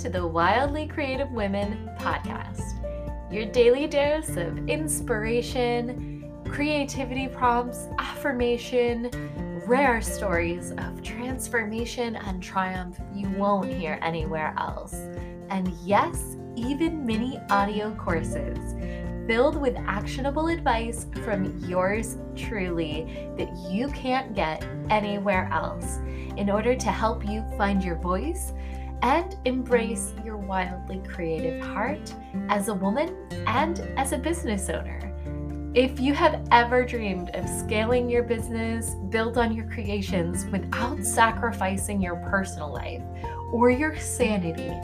to 0.00 0.08
the 0.08 0.26
Wildly 0.26 0.86
Creative 0.86 1.30
Women 1.30 1.90
podcast, 1.98 2.80
your 3.30 3.44
daily 3.44 3.86
dose 3.86 4.30
of 4.30 4.66
inspiration, 4.66 6.32
creativity 6.48 7.28
prompts, 7.28 7.86
affirmation, 7.98 9.10
rare 9.66 10.00
stories 10.00 10.70
of 10.78 11.02
transformation 11.02 12.16
and 12.16 12.42
triumph 12.42 12.98
you 13.14 13.28
won't 13.32 13.70
hear 13.70 13.98
anywhere 14.00 14.54
else. 14.56 14.94
And 15.50 15.68
yes, 15.84 16.38
even 16.56 17.04
mini 17.04 17.38
audio 17.50 17.94
courses 17.96 18.74
filled 19.26 19.60
with 19.60 19.76
actionable 19.86 20.48
advice 20.48 21.08
from 21.22 21.58
yours 21.68 22.16
truly 22.34 23.28
that 23.36 23.54
you 23.70 23.88
can't 23.88 24.34
get 24.34 24.66
anywhere 24.88 25.50
else 25.52 25.98
in 26.38 26.48
order 26.48 26.74
to 26.74 26.90
help 26.90 27.28
you 27.28 27.44
find 27.58 27.84
your 27.84 27.96
voice 27.96 28.54
and 29.02 29.36
embrace 29.44 30.12
your 30.24 30.36
wildly 30.36 31.02
creative 31.08 31.62
heart 31.62 32.14
as 32.48 32.68
a 32.68 32.74
woman 32.74 33.16
and 33.46 33.80
as 33.96 34.12
a 34.12 34.18
business 34.18 34.68
owner. 34.68 34.98
If 35.74 36.00
you 36.00 36.14
have 36.14 36.46
ever 36.50 36.84
dreamed 36.84 37.30
of 37.30 37.48
scaling 37.48 38.10
your 38.10 38.24
business 38.24 38.96
build 39.08 39.38
on 39.38 39.54
your 39.54 39.66
creations 39.66 40.44
without 40.46 41.04
sacrificing 41.04 42.02
your 42.02 42.16
personal 42.16 42.72
life 42.72 43.02
or 43.52 43.70
your 43.70 43.96
sanity, 43.96 44.74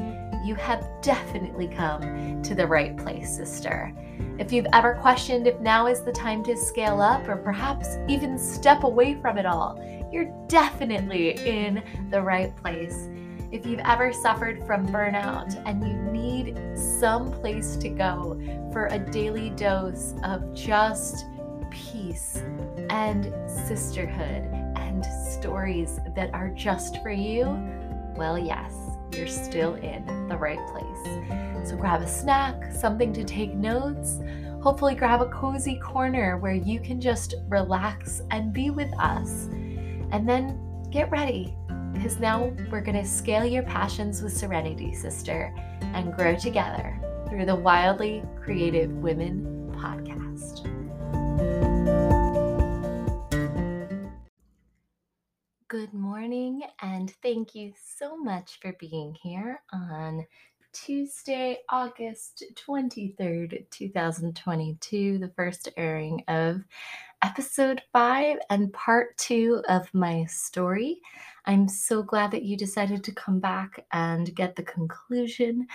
you 0.47 0.55
have 0.55 0.87
definitely 1.03 1.67
come 1.67 2.41
to 2.43 2.55
the 2.55 2.65
right 2.65 2.97
place, 2.97 3.37
sister. 3.37 3.93
If 4.39 4.53
you've 4.53 4.69
ever 4.73 4.95
questioned 4.95 5.49
if 5.49 5.59
now 5.59 5.89
is 5.89 6.03
the 6.03 6.13
time 6.13 6.45
to 6.45 6.57
scale 6.57 7.01
up 7.01 7.27
or 7.27 7.37
perhaps 7.37 7.97
even 8.07 8.39
step 8.39 8.85
away 8.85 9.15
from 9.21 9.39
it 9.39 9.47
all, 9.47 9.77
you're 10.13 10.33
definitely 10.47 11.31
in 11.45 11.83
the 12.11 12.23
right 12.23 12.55
place. 12.57 13.09
If 13.57 13.65
you've 13.65 13.81
ever 13.87 14.13
suffered 14.13 14.67
from 14.67 14.87
burnout 14.89 15.63
and 15.65 15.83
you 15.83 15.95
need 16.13 16.61
some 17.01 17.33
place 17.33 17.77
to 17.77 17.89
go 17.89 18.39
for 18.71 18.89
a 18.89 18.99
daily 18.99 19.49
dose 19.49 20.13
of 20.25 20.53
just 20.53 21.25
peace 21.71 22.43
and 22.91 23.33
sisterhood 23.67 24.45
and 24.77 25.03
stories 25.33 25.99
that 26.15 26.35
are 26.35 26.51
just 26.51 27.03
for 27.03 27.11
you, 27.11 27.45
well, 28.15 28.39
yes, 28.39 28.75
you're 29.13 29.27
still 29.27 29.77
in 29.77 30.05
the 30.29 30.37
right 30.37 30.61
place. 30.69 31.67
So 31.67 31.77
grab 31.77 32.03
a 32.03 32.07
snack, 32.07 32.71
something 32.75 33.11
to 33.15 33.25
take 33.25 33.55
notes. 33.55 34.21
Hopefully, 34.61 34.95
grab 34.95 35.23
a 35.23 35.31
cozy 35.31 35.79
corner 35.79 36.37
where 36.37 36.53
you 36.53 36.79
can 36.79 37.01
just 37.01 37.37
relax 37.49 38.21
and 38.31 38.53
be 38.53 38.69
with 38.69 38.93
us. 39.01 39.47
And 40.13 40.29
then 40.29 40.61
get 40.91 41.11
ready 41.11 41.57
because 41.97 42.21
now 42.21 42.53
we're 42.71 42.83
going 42.83 42.97
to 42.97 43.09
scale 43.09 43.47
your 43.47 43.63
passions 43.63 44.21
with 44.21 44.37
serenity, 44.37 44.93
sister, 44.93 45.55
and 45.81 46.15
grow 46.15 46.37
together 46.37 47.01
through 47.27 47.47
the 47.47 47.55
Wildly 47.55 48.23
Creative 48.39 48.91
Women 48.91 49.73
podcast. 49.77 50.65
Good 55.69 55.95
morning, 55.95 56.65
and 56.83 57.11
thank 57.23 57.55
you 57.55 57.73
so 57.97 58.17
much 58.17 58.59
for 58.61 58.75
being 58.79 59.17
here 59.23 59.63
on 59.73 60.27
Tuesday, 60.75 61.59
August 61.71 62.45
23rd, 62.67 63.71
2022, 63.71 65.19
the 65.19 65.33
first 65.35 65.71
airing 65.79 66.23
of 66.29 66.63
episode 67.23 67.81
five 67.93 68.37
and 68.51 68.73
part 68.75 69.17
two 69.17 69.63
of 69.69 69.93
my 69.95 70.27
story. 70.27 71.01
I'm 71.47 71.69
so 71.69 72.03
glad 72.03 72.33
that 72.33 72.43
you 72.43 72.57
decided 72.57 73.05
to 73.05 73.13
come 73.13 73.39
back 73.39 73.85
and 73.93 74.35
get 74.35 74.57
the 74.57 74.65
conclusion 74.65 75.67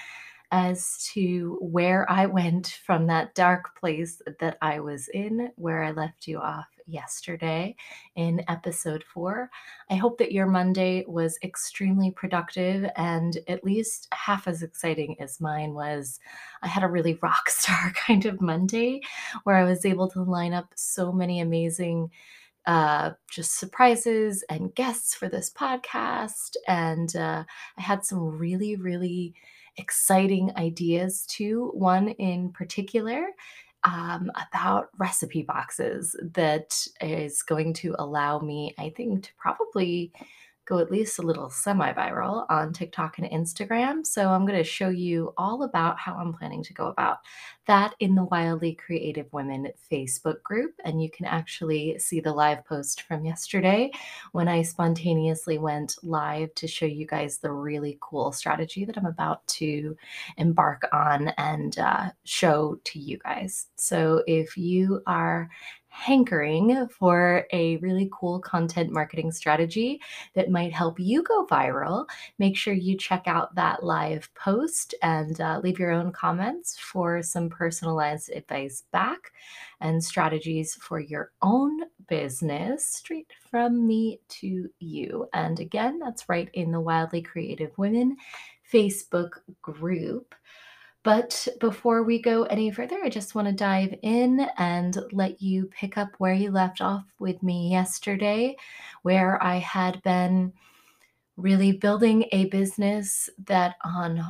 as 0.51 1.09
to 1.13 1.57
where 1.61 2.09
I 2.11 2.25
went 2.25 2.79
from 2.85 3.07
that 3.07 3.33
dark 3.35 3.79
place 3.79 4.21
that 4.41 4.57
I 4.61 4.81
was 4.81 5.07
in, 5.07 5.49
where 5.55 5.81
I 5.81 5.91
left 5.91 6.27
you 6.27 6.39
off 6.39 6.67
yesterday 6.87 7.73
in 8.17 8.43
episode 8.49 9.05
four. 9.13 9.49
I 9.89 9.95
hope 9.95 10.17
that 10.17 10.33
your 10.33 10.47
Monday 10.47 11.05
was 11.07 11.39
extremely 11.41 12.11
productive 12.11 12.89
and 12.97 13.37
at 13.47 13.63
least 13.63 14.09
half 14.11 14.45
as 14.45 14.61
exciting 14.61 15.15
as 15.21 15.39
mine 15.39 15.73
was. 15.73 16.19
I 16.61 16.67
had 16.67 16.83
a 16.83 16.89
really 16.89 17.17
rock 17.21 17.49
star 17.49 17.93
kind 17.95 18.25
of 18.25 18.41
Monday 18.41 18.99
where 19.45 19.55
I 19.55 19.63
was 19.63 19.85
able 19.85 20.09
to 20.09 20.21
line 20.21 20.53
up 20.53 20.73
so 20.75 21.13
many 21.13 21.39
amazing 21.39 22.11
uh, 22.65 23.11
just 23.29 23.59
surprises 23.59 24.43
and 24.49 24.73
guests 24.75 25.15
for 25.15 25.29
this 25.29 25.49
podcast. 25.51 26.55
And 26.67 27.15
uh, 27.15 27.43
I 27.77 27.81
had 27.81 28.05
some 28.05 28.19
really, 28.19 28.75
really 28.75 29.33
exciting 29.77 30.51
ideas 30.57 31.25
too. 31.27 31.71
One 31.73 32.09
in 32.09 32.51
particular 32.51 33.27
um, 33.83 34.31
about 34.53 34.89
recipe 34.99 35.41
boxes 35.41 36.15
that 36.33 36.85
is 37.01 37.41
going 37.41 37.73
to 37.73 37.95
allow 37.97 38.39
me, 38.39 38.75
I 38.77 38.93
think, 38.95 39.23
to 39.23 39.29
probably 39.37 40.11
go 40.65 40.79
at 40.79 40.91
least 40.91 41.19
a 41.19 41.23
little 41.23 41.49
semi 41.49 41.91
viral 41.93 42.45
on 42.49 42.73
TikTok 42.73 43.17
and 43.17 43.29
Instagram. 43.29 44.05
So 44.05 44.29
I'm 44.29 44.45
going 44.45 44.57
to 44.57 44.63
show 44.63 44.89
you 44.89 45.33
all 45.37 45.63
about 45.63 45.99
how 45.99 46.15
I'm 46.15 46.33
planning 46.33 46.63
to 46.63 46.73
go 46.73 46.87
about 46.87 47.19
that 47.67 47.95
in 47.99 48.15
the 48.15 48.25
Wildly 48.25 48.75
Creative 48.75 49.31
Women 49.31 49.67
Facebook 49.91 50.41
group. 50.43 50.73
And 50.83 51.01
you 51.01 51.09
can 51.09 51.25
actually 51.25 51.97
see 51.99 52.19
the 52.19 52.33
live 52.33 52.65
post 52.65 53.03
from 53.03 53.25
yesterday 53.25 53.91
when 54.31 54.47
I 54.47 54.61
spontaneously 54.61 55.57
went 55.57 55.95
live 56.03 56.53
to 56.55 56.67
show 56.67 56.85
you 56.85 57.05
guys 57.05 57.37
the 57.37 57.51
really 57.51 57.97
cool 58.01 58.31
strategy 58.31 58.85
that 58.85 58.97
I'm 58.97 59.05
about 59.05 59.45
to 59.47 59.95
embark 60.37 60.87
on 60.91 61.29
and 61.37 61.77
uh, 61.79 62.09
show 62.23 62.79
to 62.83 62.99
you 62.99 63.17
guys. 63.17 63.67
So 63.75 64.23
if 64.27 64.57
you 64.57 65.01
are 65.07 65.49
hankering 65.91 66.87
for 66.87 67.45
a 67.51 67.75
really 67.77 68.09
cool 68.13 68.39
content 68.39 68.89
marketing 68.89 69.29
strategy 69.29 70.01
that 70.33 70.49
might 70.49 70.71
help 70.71 70.97
you 70.99 71.21
go 71.21 71.45
viral, 71.45 72.07
make 72.39 72.55
sure 72.55 72.73
you 72.73 72.97
check 72.97 73.23
out 73.27 73.53
that 73.55 73.83
live 73.83 74.33
post 74.33 74.95
and 75.03 75.39
uh, 75.41 75.59
leave 75.61 75.77
your 75.77 75.91
own 75.91 76.11
comments 76.11 76.77
for 76.79 77.21
some 77.21 77.49
personalized 77.49 78.31
advice 78.31 78.83
back 78.93 79.33
and 79.81 80.01
strategies 80.01 80.75
for 80.75 80.99
your 80.99 81.33
own 81.41 81.81
business 82.07 82.87
straight 82.87 83.31
from 83.49 83.85
me 83.85 84.19
to 84.29 84.69
you. 84.79 85.27
And 85.33 85.59
again, 85.59 85.99
that's 85.99 86.29
right 86.29 86.49
in 86.53 86.71
the 86.71 86.79
Wildly 86.79 87.21
Creative 87.21 87.77
Women 87.77 88.15
Facebook 88.71 89.31
group. 89.61 90.33
But 91.03 91.47
before 91.59 92.03
we 92.03 92.21
go 92.21 92.43
any 92.43 92.69
further, 92.69 92.99
I 93.03 93.09
just 93.09 93.33
want 93.33 93.47
to 93.47 93.53
dive 93.53 93.95
in 94.03 94.47
and 94.57 94.97
let 95.11 95.41
you 95.41 95.65
pick 95.65 95.97
up 95.97 96.09
where 96.19 96.33
you 96.33 96.51
left 96.51 96.79
off 96.79 97.05
with 97.17 97.41
me 97.41 97.71
yesterday, 97.71 98.55
where 99.01 99.41
I 99.41 99.55
had 99.57 100.01
been 100.03 100.53
really 101.37 101.71
building 101.71 102.25
a 102.31 102.45
business 102.45 103.29
that 103.45 103.75
on 103.83 104.23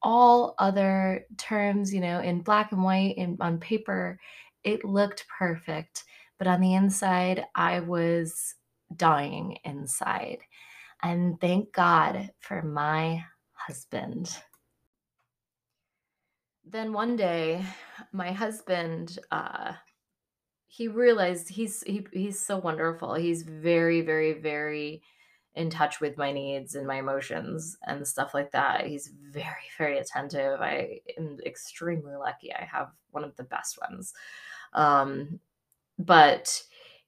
all 0.00 0.54
other 0.58 1.26
terms, 1.36 1.92
you 1.92 2.00
know, 2.00 2.20
in 2.20 2.42
black 2.42 2.70
and 2.70 2.84
white 2.84 3.16
and 3.18 3.36
on 3.40 3.58
paper, 3.58 4.20
it 4.62 4.84
looked 4.84 5.26
perfect. 5.36 6.04
But 6.38 6.46
on 6.46 6.60
the 6.60 6.74
inside, 6.74 7.44
I 7.56 7.80
was 7.80 8.54
dying 8.96 9.58
inside. 9.64 10.38
And 11.02 11.40
thank 11.40 11.72
God 11.72 12.30
for 12.38 12.62
my 12.62 13.24
husband 13.52 14.38
then 16.70 16.92
one 16.92 17.16
day 17.16 17.64
my 18.12 18.32
husband 18.32 19.18
uh 19.30 19.72
he 20.66 20.86
realized 20.86 21.48
he's 21.48 21.82
he, 21.82 22.06
he's 22.12 22.38
so 22.38 22.58
wonderful. 22.58 23.14
He's 23.14 23.42
very 23.42 24.02
very 24.02 24.34
very 24.34 25.02
in 25.54 25.70
touch 25.70 26.00
with 26.00 26.16
my 26.16 26.30
needs 26.30 26.74
and 26.74 26.86
my 26.86 26.96
emotions 26.96 27.76
and 27.86 28.06
stuff 28.06 28.34
like 28.34 28.52
that. 28.52 28.86
He's 28.86 29.08
very 29.32 29.68
very 29.78 29.98
attentive. 29.98 30.60
I 30.60 31.00
am 31.16 31.38
extremely 31.44 32.14
lucky. 32.14 32.52
I 32.52 32.64
have 32.64 32.90
one 33.10 33.24
of 33.24 33.34
the 33.36 33.44
best 33.44 33.78
ones. 33.80 34.12
Um 34.74 35.40
but 35.98 36.62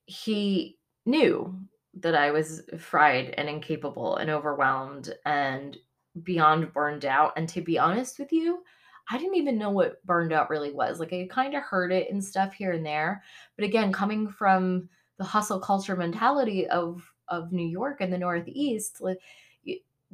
he 0.05 0.77
knew 1.05 1.57
that 1.93 2.15
i 2.15 2.31
was 2.31 2.61
fried 2.77 3.33
and 3.37 3.49
incapable 3.49 4.17
and 4.17 4.29
overwhelmed 4.29 5.13
and 5.25 5.77
beyond 6.23 6.73
burned 6.73 7.05
out. 7.05 7.33
And 7.37 7.47
to 7.49 7.61
be 7.61 7.79
honest 7.79 8.19
with 8.19 8.33
you 8.33 8.63
I 9.11 9.17
didn't 9.17 9.35
even 9.35 9.57
know 9.57 9.71
what 9.71 10.03
burned 10.05 10.31
out 10.31 10.49
really 10.49 10.71
was. 10.71 10.99
Like 10.99 11.11
I 11.11 11.27
kind 11.29 11.53
of 11.53 11.63
heard 11.63 11.91
it 11.91 12.09
and 12.09 12.23
stuff 12.23 12.53
here 12.53 12.71
and 12.71 12.85
there, 12.85 13.23
but 13.57 13.65
again, 13.65 13.91
coming 13.91 14.27
from 14.29 14.89
the 15.17 15.25
hustle 15.25 15.59
culture 15.59 15.95
mentality 15.95 16.67
of 16.67 17.11
of 17.27 17.51
New 17.51 17.67
York 17.67 18.01
and 18.01 18.11
the 18.11 18.17
Northeast, 18.17 19.01
like 19.01 19.19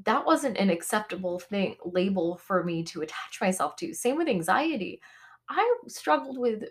that 0.04 0.26
wasn't 0.26 0.58
an 0.58 0.70
acceptable 0.70 1.40
thing 1.40 1.76
label 1.86 2.38
for 2.38 2.64
me 2.64 2.84
to 2.84 3.02
attach 3.02 3.40
myself 3.42 3.76
to. 3.78 3.94
Same 3.94 4.18
with 4.18 4.28
anxiety. 4.28 5.02
I 5.50 5.78
struggled 5.88 6.38
with 6.38 6.66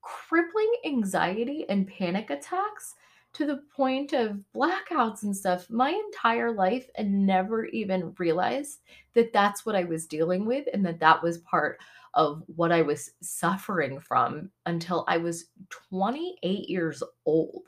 crippling 0.00 0.72
anxiety 0.84 1.66
and 1.68 1.88
panic 1.88 2.30
attacks 2.30 2.94
to 3.38 3.46
the 3.46 3.62
point 3.76 4.12
of 4.12 4.40
blackouts 4.52 5.22
and 5.22 5.34
stuff 5.34 5.70
my 5.70 5.90
entire 5.90 6.50
life 6.52 6.88
and 6.96 7.24
never 7.24 7.66
even 7.66 8.12
realized 8.18 8.80
that 9.14 9.32
that's 9.32 9.64
what 9.64 9.76
I 9.76 9.84
was 9.84 10.06
dealing 10.06 10.44
with 10.44 10.66
and 10.74 10.84
that 10.84 10.98
that 10.98 11.22
was 11.22 11.38
part 11.38 11.78
of 12.14 12.42
what 12.56 12.72
I 12.72 12.82
was 12.82 13.12
suffering 13.22 14.00
from 14.00 14.50
until 14.66 15.04
I 15.06 15.18
was 15.18 15.50
28 15.88 16.68
years 16.68 17.00
old. 17.26 17.62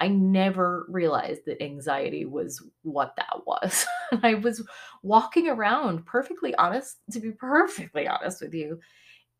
I 0.00 0.08
never 0.08 0.86
realized 0.88 1.42
that 1.46 1.62
anxiety 1.62 2.24
was 2.24 2.60
what 2.82 3.14
that 3.16 3.46
was. 3.46 3.86
I 4.24 4.34
was 4.34 4.66
walking 5.04 5.48
around 5.48 6.04
perfectly 6.04 6.52
honest, 6.56 6.96
to 7.12 7.20
be 7.20 7.30
perfectly 7.30 8.08
honest 8.08 8.42
with 8.42 8.54
you, 8.54 8.80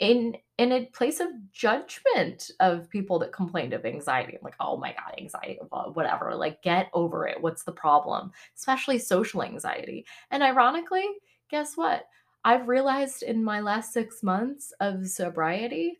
in 0.02 0.36
in 0.58 0.72
a 0.72 0.86
place 0.86 1.20
of 1.20 1.28
judgment 1.52 2.50
of 2.58 2.90
people 2.90 3.20
that 3.20 3.32
complained 3.32 3.72
of 3.72 3.86
anxiety. 3.86 4.34
I'm 4.34 4.42
like, 4.42 4.56
oh 4.58 4.76
my 4.76 4.92
God, 4.92 5.14
anxiety, 5.16 5.60
whatever. 5.94 6.34
Like, 6.34 6.60
get 6.62 6.90
over 6.92 7.26
it. 7.26 7.40
What's 7.40 7.62
the 7.62 7.72
problem? 7.72 8.32
Especially 8.56 8.98
social 8.98 9.42
anxiety. 9.44 10.04
And 10.32 10.42
ironically, 10.42 11.08
guess 11.50 11.76
what? 11.76 12.06
I've 12.44 12.68
realized 12.68 13.22
in 13.22 13.44
my 13.44 13.60
last 13.60 13.92
six 13.92 14.24
months 14.24 14.72
of 14.80 15.06
sobriety, 15.06 15.98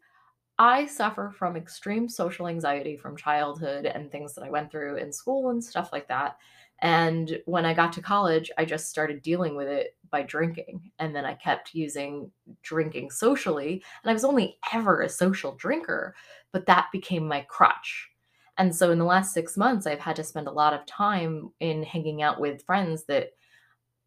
I 0.58 0.87
suffer 0.87 1.32
from 1.37 1.56
extreme 1.56 2.08
social 2.08 2.48
anxiety 2.48 2.96
from 2.96 3.16
childhood 3.16 3.87
and 3.87 4.10
things 4.10 4.34
that 4.34 4.44
I 4.44 4.50
went 4.50 4.72
through 4.72 4.96
in 4.96 5.12
school 5.12 5.50
and 5.50 5.62
stuff 5.62 5.90
like 5.93 6.08
that. 6.08 6.38
And 6.82 7.40
when 7.46 7.64
I 7.64 7.75
got 7.75 7.93
to 7.93 8.02
college, 8.02 8.50
I 8.58 8.64
just 8.64 8.90
started 8.90 9.23
dealing 9.23 9.55
with 9.55 9.69
it 9.69 9.96
by 10.11 10.23
drinking. 10.23 10.90
And 10.99 11.14
then 11.14 11.25
I 11.25 11.34
kept 11.34 11.75
using 11.75 12.31
drinking 12.62 13.12
socially. 13.12 13.84
And 14.02 14.11
I 14.11 14.12
was 14.12 14.25
only 14.25 14.58
ever 14.75 15.00
a 15.00 15.08
social 15.08 15.55
drinker, 15.55 16.14
but 16.52 16.67
that 16.67 16.88
became 16.93 17.26
my 17.26 17.43
crutch. 17.43 18.11
And 18.58 18.75
so 18.75 18.90
in 18.90 18.99
the 18.99 19.05
last 19.05 19.32
six 19.32 19.56
months, 19.56 19.87
I've 19.87 20.00
had 20.00 20.17
to 20.17 20.25
spend 20.25 20.49
a 20.49 20.52
lot 20.52 20.75
of 20.75 20.84
time 20.84 21.52
in 21.61 21.84
hanging 21.84 22.20
out 22.20 22.40
with 22.40 22.64
friends 22.64 23.05
that, 23.05 23.31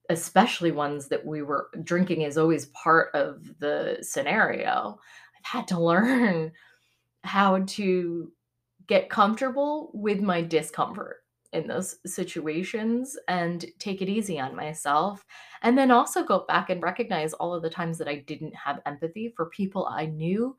especially 0.09 0.71
ones 0.71 1.07
that 1.07 1.25
we 1.25 1.43
were 1.43 1.69
drinking, 1.81 2.21
is 2.21 2.37
always 2.37 2.67
part 2.67 3.15
of 3.15 3.57
the 3.59 3.99
scenario. 4.01 4.99
I've 5.37 5.45
had 5.45 5.67
to 5.69 5.79
learn 5.83 6.51
how 7.23 7.59
to 7.59 8.31
get 8.85 9.09
comfortable 9.09 9.91
with 9.93 10.19
my 10.19 10.41
discomfort 10.41 11.24
in 11.55 11.67
those 11.67 11.97
situations 12.05 13.17
and 13.27 13.65
take 13.79 14.01
it 14.01 14.09
easy 14.09 14.39
on 14.39 14.55
myself. 14.55 15.25
And 15.61 15.77
then 15.77 15.89
also 15.89 16.23
go 16.23 16.45
back 16.47 16.69
and 16.69 16.83
recognize 16.83 17.33
all 17.33 17.53
of 17.53 17.63
the 17.63 17.69
times 17.69 17.97
that 17.97 18.07
I 18.07 18.17
didn't 18.17 18.55
have 18.55 18.81
empathy 18.85 19.33
for 19.35 19.47
people 19.47 19.87
I 19.87 20.05
knew 20.05 20.55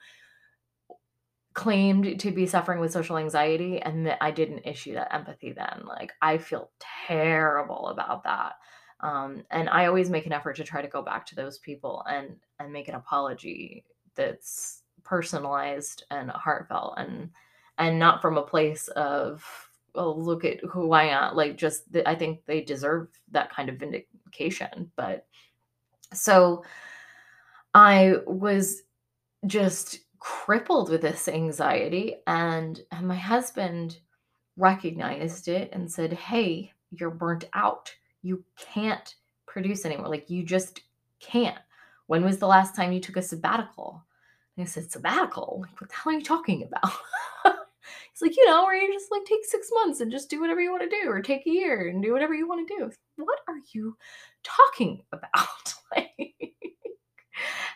claimed 1.55 2.21
to 2.21 2.31
be 2.31 2.47
suffering 2.47 2.81
with 2.81 2.93
social 2.93 3.17
anxiety 3.17 3.81
and 3.81 4.07
that 4.07 4.19
I 4.21 4.31
didn't 4.31 4.67
issue 4.67 4.93
that 4.95 5.15
empathy 5.15 5.53
then. 5.53 5.85
Like 5.87 6.13
I 6.21 6.39
feel 6.39 6.71
terrible 7.07 7.89
about 7.89 8.25
that. 8.25 8.55
Um, 9.01 9.45
and 9.51 9.69
I 9.69 9.87
always 9.87 10.11
make 10.11 10.27
an 10.27 10.33
effort 10.33 10.57
to 10.57 10.65
try 10.65 10.83
to 10.83 10.89
go 10.89 11.03
back 11.03 11.27
to 11.27 11.35
those 11.35 11.59
people 11.59 12.05
and 12.11 12.37
and 12.59 12.73
make 12.73 12.89
an 12.89 12.95
apology 12.95 13.85
that's 14.15 14.83
personalized 15.05 16.05
and 16.11 16.31
heartfelt 16.31 16.95
and 16.99 17.31
and 17.79 17.99
not 17.99 18.23
from 18.23 18.39
a 18.39 18.43
place 18.43 18.89
of 18.89 19.66
oh, 19.97 20.13
look 20.13 20.45
at 20.45 20.61
who 20.65 20.93
I 20.93 21.05
am. 21.05 21.35
Like, 21.35 21.57
just 21.57 21.91
the, 21.93 22.09
I 22.09 22.15
think 22.15 22.45
they 22.47 22.61
deserve 22.63 23.09
that 23.33 23.53
kind 23.53 23.69
of 23.69 23.77
vindication. 23.77 24.91
But 24.97 25.27
so 26.13 26.65
I 27.75 28.17
was 28.27 28.83
just 29.47 30.01
crippled 30.19 30.91
with 30.91 31.03
this 31.03 31.29
anxiety, 31.29 32.17
and, 32.27 32.81
my 33.03 33.17
husband 33.17 33.99
recognized 34.57 35.49
it 35.49 35.71
and 35.73 35.91
said, 35.91 36.13
Hey, 36.13 36.73
you're 36.91 37.11
burnt 37.11 37.45
out. 37.53 37.93
You 38.23 38.43
can't 38.57 39.15
produce 39.47 39.85
anymore. 39.85 40.09
Like, 40.09 40.31
you 40.31 40.43
just 40.43 40.81
can't. 41.21 41.59
When 42.07 42.25
was 42.25 42.39
the 42.39 42.47
last 42.47 42.75
time 42.75 42.93
you 42.93 43.01
took 43.01 43.17
a 43.17 43.23
sabbatical? 43.23 44.03
And 44.57 44.67
I 44.67 44.67
said, 44.67 44.91
Sabbatical? 44.91 45.59
Like, 45.63 45.81
what 45.81 45.91
the 45.91 45.97
hell 45.97 46.13
are 46.13 46.17
you 46.17 46.25
talking 46.25 46.63
about? 46.65 46.93
It's 48.17 48.23
like, 48.23 48.37
you 48.39 48.47
know, 48.47 48.65
where 48.65 48.75
you 48.75 48.91
just 48.95 49.11
like 49.11 49.27
take 49.27 49.45
six 49.45 49.69
months 49.75 50.01
and 50.01 50.11
just 50.11 50.31
do 50.31 50.41
whatever 50.41 50.59
you 50.63 50.71
want 50.71 50.91
to 50.91 51.03
do, 51.03 51.11
or 51.11 51.21
take 51.21 51.47
a 51.47 51.51
year 51.51 51.89
and 51.89 52.03
do 52.03 52.15
whatever 52.15 52.33
you 52.33 52.49
want 52.49 52.67
to 52.67 52.75
do. 52.75 52.91
What 53.17 53.41
are 53.47 53.59
you 53.75 53.95
talking 54.43 55.03
about? 55.13 55.75
like, 55.95 56.33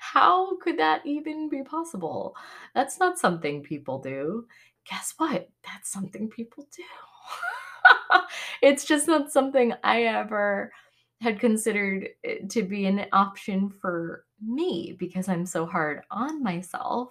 how 0.00 0.56
could 0.60 0.78
that 0.78 1.04
even 1.04 1.50
be 1.50 1.62
possible? 1.62 2.34
That's 2.74 2.98
not 2.98 3.18
something 3.18 3.62
people 3.62 3.98
do. 3.98 4.46
Guess 4.88 5.12
what? 5.18 5.50
That's 5.62 5.92
something 5.92 6.30
people 6.30 6.66
do. 6.74 8.22
it's 8.62 8.86
just 8.86 9.08
not 9.08 9.30
something 9.30 9.74
I 9.84 10.04
ever 10.04 10.72
had 11.20 11.38
considered 11.38 12.08
eh, 12.24 12.46
to 12.48 12.62
be 12.62 12.86
an 12.86 13.04
option 13.12 13.68
for 13.68 14.24
me 14.42 14.96
because 14.98 15.28
I'm 15.28 15.44
so 15.44 15.66
hard 15.66 16.00
on 16.10 16.42
myself 16.42 17.10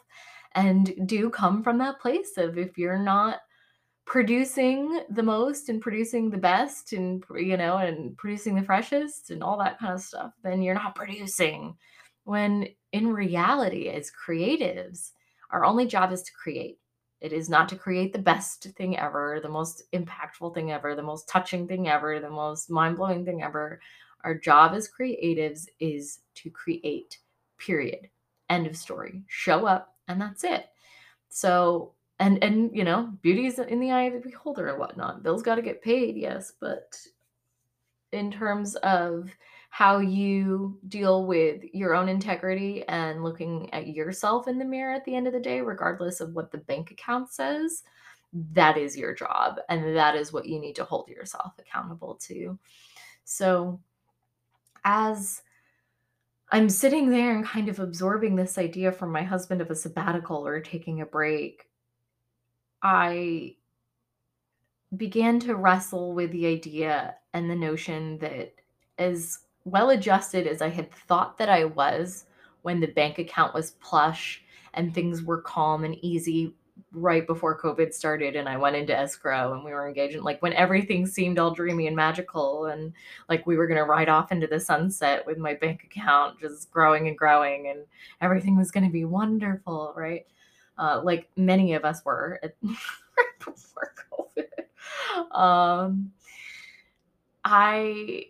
and 0.59 1.07
do 1.07 1.29
come 1.29 1.63
from 1.63 1.77
that 1.77 1.99
place 2.01 2.37
of 2.37 2.57
if 2.57 2.77
you're 2.77 2.99
not 2.99 3.39
producing 4.05 5.01
the 5.11 5.23
most 5.23 5.69
and 5.69 5.81
producing 5.81 6.29
the 6.29 6.37
best 6.37 6.93
and 6.93 7.23
you 7.35 7.55
know 7.55 7.77
and 7.77 8.17
producing 8.17 8.55
the 8.55 8.63
freshest 8.63 9.29
and 9.29 9.43
all 9.43 9.57
that 9.57 9.79
kind 9.79 9.93
of 9.93 10.01
stuff 10.01 10.33
then 10.43 10.61
you're 10.61 10.75
not 10.75 10.95
producing. 10.95 11.75
When 12.23 12.67
in 12.91 13.13
reality 13.13 13.87
as 13.89 14.11
creatives 14.11 15.11
our 15.51 15.63
only 15.65 15.85
job 15.87 16.11
is 16.11 16.21
to 16.23 16.31
create. 16.33 16.77
It 17.21 17.33
is 17.33 17.49
not 17.49 17.69
to 17.69 17.75
create 17.75 18.13
the 18.13 18.19
best 18.19 18.63
thing 18.77 18.97
ever 18.97 19.39
the 19.41 19.49
most 19.49 19.83
impactful 19.93 20.53
thing 20.53 20.71
ever 20.71 20.95
the 20.95 21.03
most 21.03 21.27
touching 21.29 21.67
thing 21.67 21.87
ever 21.87 22.19
the 22.19 22.29
most 22.29 22.69
mind-blowing 22.69 23.25
thing 23.25 23.43
ever. 23.43 23.79
Our 24.23 24.35
job 24.35 24.73
as 24.73 24.89
creatives 24.89 25.67
is 25.79 26.19
to 26.35 26.49
create 26.49 27.19
period. 27.57 28.09
End 28.49 28.65
of 28.67 28.75
story. 28.75 29.21
Show 29.27 29.65
up 29.65 29.95
and 30.09 30.19
that's 30.19 30.43
it. 30.43 30.65
So 31.29 31.93
and 32.19 32.43
and 32.43 32.75
you 32.75 32.83
know, 32.83 33.13
beauty 33.21 33.45
is 33.45 33.59
in 33.59 33.79
the 33.79 33.91
eye 33.91 34.03
of 34.03 34.13
the 34.13 34.29
beholder 34.29 34.67
and 34.67 34.79
whatnot. 34.79 35.23
Bills 35.23 35.41
got 35.41 35.55
to 35.55 35.61
get 35.61 35.81
paid, 35.81 36.17
yes, 36.17 36.51
but 36.59 36.99
in 38.11 38.31
terms 38.31 38.75
of 38.77 39.29
how 39.69 39.99
you 39.99 40.79
deal 40.87 41.27
with 41.27 41.63
your 41.73 41.93
own 41.93 42.09
integrity 42.09 42.83
and 42.87 43.23
looking 43.23 43.71
at 43.71 43.87
yourself 43.87 44.47
in 44.47 44.57
the 44.57 44.65
mirror 44.65 44.93
at 44.93 45.05
the 45.05 45.15
end 45.15 45.27
of 45.27 45.33
the 45.33 45.39
day, 45.39 45.61
regardless 45.61 46.19
of 46.19 46.33
what 46.33 46.51
the 46.51 46.57
bank 46.57 46.89
account 46.89 47.31
says, 47.31 47.83
that 48.33 48.77
is 48.77 48.97
your 48.97 49.13
job. 49.13 49.59
And 49.69 49.95
that 49.95 50.15
is 50.15 50.33
what 50.33 50.47
you 50.47 50.59
need 50.59 50.75
to 50.77 50.83
hold 50.83 51.07
yourself 51.07 51.53
accountable 51.59 52.15
to. 52.23 52.57
So, 53.25 53.79
as 54.83 55.43
I'm 56.51 56.69
sitting 56.69 57.09
there 57.09 57.35
and 57.35 57.45
kind 57.45 57.69
of 57.69 57.79
absorbing 57.79 58.35
this 58.35 58.57
idea 58.57 58.91
from 58.91 59.11
my 59.11 59.21
husband 59.21 59.61
of 59.61 59.69
a 59.69 59.75
sabbatical 59.75 60.45
or 60.47 60.59
taking 60.59 61.01
a 61.01 61.05
break. 61.05 61.67
I 62.81 63.55
began 64.95 65.39
to 65.41 65.55
wrestle 65.55 66.13
with 66.13 66.31
the 66.31 66.47
idea 66.47 67.15
and 67.33 67.49
the 67.49 67.55
notion 67.55 68.17
that 68.19 68.55
as 68.97 69.39
well 69.65 69.91
adjusted 69.91 70.47
as 70.47 70.61
I 70.61 70.69
had 70.69 70.91
thought 70.91 71.37
that 71.37 71.49
I 71.49 71.65
was 71.65 72.25
when 72.63 72.79
the 72.79 72.87
bank 72.87 73.19
account 73.19 73.53
was 73.53 73.71
plush 73.71 74.43
and 74.73 74.93
things 74.93 75.21
were 75.21 75.41
calm 75.41 75.83
and 75.83 75.95
easy 76.03 76.55
right 76.91 77.27
before 77.27 77.59
COVID 77.59 77.93
started 77.93 78.35
and 78.35 78.49
I 78.49 78.57
went 78.57 78.75
into 78.75 78.97
escrow 78.97 79.53
and 79.53 79.63
we 79.63 79.71
were 79.71 79.87
engaged 79.87 80.15
in 80.15 80.23
like 80.23 80.41
when 80.41 80.53
everything 80.53 81.05
seemed 81.05 81.37
all 81.37 81.51
dreamy 81.51 81.85
and 81.87 81.95
magical 81.95 82.65
and 82.65 82.93
like 83.27 83.45
we 83.45 83.57
were 83.57 83.67
going 83.67 83.77
to 83.77 83.83
ride 83.83 84.09
off 84.09 84.31
into 84.31 84.47
the 84.47 84.59
sunset 84.59 85.25
with 85.25 85.37
my 85.37 85.53
bank 85.53 85.83
account 85.83 86.39
just 86.39 86.71
growing 86.71 87.07
and 87.07 87.17
growing 87.17 87.67
and 87.67 87.81
everything 88.21 88.57
was 88.57 88.71
going 88.71 88.83
to 88.83 88.91
be 88.91 89.05
wonderful, 89.05 89.93
right? 89.95 90.25
Uh, 90.77 91.01
like 91.03 91.29
many 91.35 91.73
of 91.73 91.85
us 91.85 92.03
were 92.05 92.39
at, 92.43 92.55
right 92.63 93.39
before 93.45 93.93
COVID. 94.11 95.37
Um, 95.37 96.11
I 97.43 98.27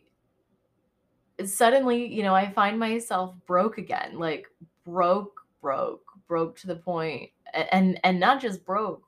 suddenly, 1.46 2.06
you 2.06 2.24
know, 2.24 2.36
I 2.36 2.52
find 2.52 2.78
myself 2.78 3.36
broke 3.48 3.78
again, 3.78 4.20
like 4.20 4.48
broke, 4.84 5.42
broke, 5.62 6.04
broke 6.28 6.58
to 6.60 6.68
the 6.68 6.76
point 6.76 7.30
and 7.54 8.00
and 8.04 8.20
not 8.20 8.42
just 8.42 8.66
broke 8.66 9.04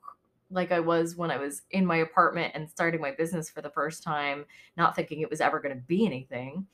like 0.52 0.70
I 0.70 0.80
was 0.80 1.16
when 1.16 1.30
I 1.30 1.38
was 1.38 1.62
in 1.70 1.84
my 1.84 1.98
apartment 1.98 2.52
and 2.54 2.68
starting 2.68 3.00
my 3.00 3.10
business 3.10 3.50
for 3.50 3.62
the 3.62 3.70
first 3.70 4.02
time, 4.02 4.44
not 4.76 4.94
thinking 4.94 5.20
it 5.20 5.30
was 5.30 5.40
ever 5.40 5.60
going 5.60 5.74
to 5.74 5.82
be 5.82 6.06
anything, 6.06 6.66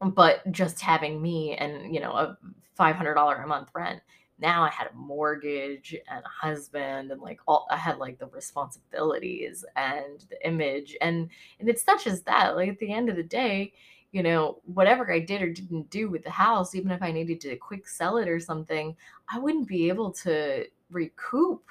but 0.00 0.40
just 0.50 0.80
having 0.80 1.22
me 1.22 1.54
and, 1.54 1.94
you 1.94 2.00
know, 2.00 2.12
a 2.12 2.36
$500 2.78 3.44
a 3.44 3.46
month 3.46 3.68
rent. 3.74 4.00
Now 4.38 4.64
I 4.64 4.70
had 4.70 4.88
a 4.88 4.96
mortgage 4.96 5.94
and 6.10 6.24
a 6.24 6.28
husband 6.28 7.12
and 7.12 7.20
like 7.20 7.38
all 7.46 7.68
I 7.70 7.76
had 7.76 7.98
like 7.98 8.18
the 8.18 8.26
responsibilities 8.26 9.64
and 9.76 10.24
the 10.30 10.46
image 10.46 10.96
and 11.00 11.28
and 11.60 11.68
it's 11.68 11.86
not 11.86 12.02
just 12.02 12.24
that. 12.26 12.56
Like 12.56 12.70
at 12.70 12.78
the 12.80 12.92
end 12.92 13.08
of 13.08 13.14
the 13.14 13.22
day, 13.22 13.72
you 14.12 14.22
know, 14.22 14.58
whatever 14.66 15.10
I 15.10 15.18
did 15.18 15.42
or 15.42 15.50
didn't 15.50 15.90
do 15.90 16.10
with 16.10 16.22
the 16.22 16.30
house, 16.30 16.74
even 16.74 16.90
if 16.90 17.02
I 17.02 17.10
needed 17.10 17.40
to 17.42 17.56
quick 17.56 17.88
sell 17.88 18.18
it 18.18 18.28
or 18.28 18.38
something, 18.38 18.94
I 19.32 19.38
wouldn't 19.38 19.66
be 19.66 19.88
able 19.88 20.12
to 20.12 20.66
recoup 20.90 21.64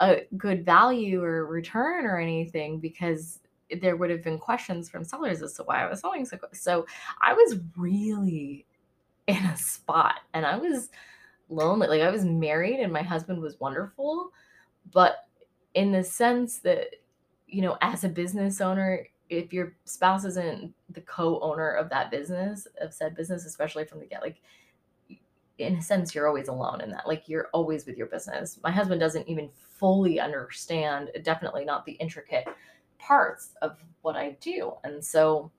a 0.00 0.22
good 0.36 0.64
value 0.64 1.22
or 1.22 1.46
return 1.46 2.06
or 2.06 2.18
anything 2.18 2.80
because 2.80 3.40
there 3.82 3.96
would 3.96 4.08
have 4.08 4.24
been 4.24 4.38
questions 4.38 4.88
from 4.88 5.04
sellers 5.04 5.42
as 5.42 5.52
to 5.54 5.62
why 5.64 5.84
I 5.84 5.90
was 5.90 6.00
selling 6.00 6.24
so 6.24 6.38
quick. 6.38 6.56
So 6.56 6.86
I 7.20 7.34
was 7.34 7.58
really 7.76 8.64
in 9.26 9.44
a 9.44 9.56
spot 9.58 10.20
and 10.32 10.46
I 10.46 10.56
was 10.56 10.88
lonely. 11.50 11.86
Like 11.86 12.00
I 12.00 12.10
was 12.10 12.24
married 12.24 12.80
and 12.80 12.90
my 12.90 13.02
husband 13.02 13.42
was 13.42 13.60
wonderful, 13.60 14.32
but 14.90 15.26
in 15.74 15.92
the 15.92 16.02
sense 16.02 16.60
that, 16.60 16.96
you 17.46 17.60
know, 17.60 17.76
as 17.82 18.04
a 18.04 18.08
business 18.08 18.62
owner, 18.62 19.06
if 19.30 19.52
your 19.52 19.74
spouse 19.84 20.24
isn't 20.24 20.72
the 20.90 21.00
co-owner 21.02 21.70
of 21.72 21.90
that 21.90 22.10
business, 22.10 22.66
of 22.80 22.92
said 22.92 23.14
business, 23.14 23.44
especially 23.44 23.84
from 23.84 24.00
the 24.00 24.06
get, 24.06 24.22
like 24.22 24.40
in 25.58 25.76
a 25.76 25.82
sense, 25.82 26.14
you're 26.14 26.28
always 26.28 26.48
alone 26.48 26.80
in 26.80 26.90
that. 26.90 27.06
Like 27.06 27.28
you're 27.28 27.48
always 27.52 27.84
with 27.84 27.96
your 27.96 28.06
business. 28.06 28.58
My 28.62 28.70
husband 28.70 29.00
doesn't 29.00 29.28
even 29.28 29.50
fully 29.52 30.20
understand, 30.20 31.10
definitely 31.22 31.64
not 31.64 31.84
the 31.84 31.92
intricate 31.92 32.46
parts 32.98 33.54
of 33.60 33.76
what 34.02 34.16
I 34.16 34.36
do. 34.40 34.72
And 34.84 35.04
so, 35.04 35.50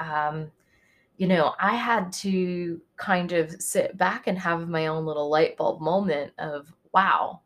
um, 0.00 0.50
you 1.18 1.28
know, 1.28 1.54
I 1.60 1.76
had 1.76 2.10
to 2.14 2.80
kind 2.96 3.32
of 3.32 3.50
sit 3.60 3.96
back 3.98 4.26
and 4.26 4.38
have 4.38 4.68
my 4.68 4.86
own 4.86 5.04
little 5.04 5.28
light 5.28 5.56
bulb 5.58 5.80
moment 5.80 6.32
of, 6.38 6.72
wow, 6.92 7.41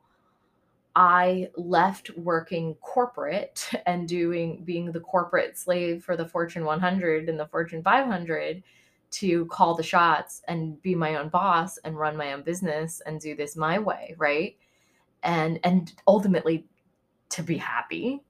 I 0.97 1.51
left 1.57 2.11
working 2.17 2.75
corporate 2.77 3.71
and 3.87 4.09
doing 4.09 4.65
being 4.65 4.91
the 4.91 5.01
corporate 5.01 5.57
slave 5.59 6.03
for 6.03 6.17
the 6.17 6.27
Fortune 6.27 6.65
100 6.65 7.29
and 7.29 7.39
the 7.39 7.47
Fortune 7.47 7.83
500 7.83 8.63
to 9.09 9.47
call 9.47 9.75
the 9.75 9.83
shots 9.83 10.43
and 10.49 10.81
be 10.83 10.95
my 10.95 11.17
own 11.17 11.29
boss 11.29 11.79
and 11.79 11.97
run 11.97 12.17
my 12.17 12.33
own 12.33 12.43
business 12.43 13.01
and 13.07 13.21
do 13.21 13.37
this 13.37 13.57
my 13.57 13.79
way, 13.79 14.15
right? 14.19 14.57
And 15.23 15.61
and 15.63 15.93
ultimately 16.09 16.67
to 17.31 17.43
be 17.43 17.59
happy. 17.59 18.23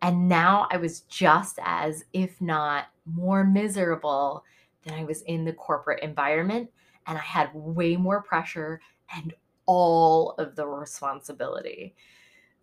And 0.00 0.28
now 0.28 0.68
I 0.70 0.76
was 0.76 1.00
just 1.02 1.58
as 1.64 2.04
if 2.12 2.40
not 2.40 2.86
more 3.06 3.44
miserable 3.44 4.44
than 4.84 4.94
I 4.94 5.04
was 5.04 5.22
in 5.22 5.44
the 5.44 5.52
corporate 5.52 6.02
environment 6.02 6.70
and 7.06 7.18
I 7.18 7.22
had 7.22 7.50
way 7.54 7.96
more 7.96 8.22
pressure 8.22 8.80
and 9.14 9.34
all 9.66 10.32
of 10.38 10.56
the 10.56 10.66
responsibility. 10.66 11.94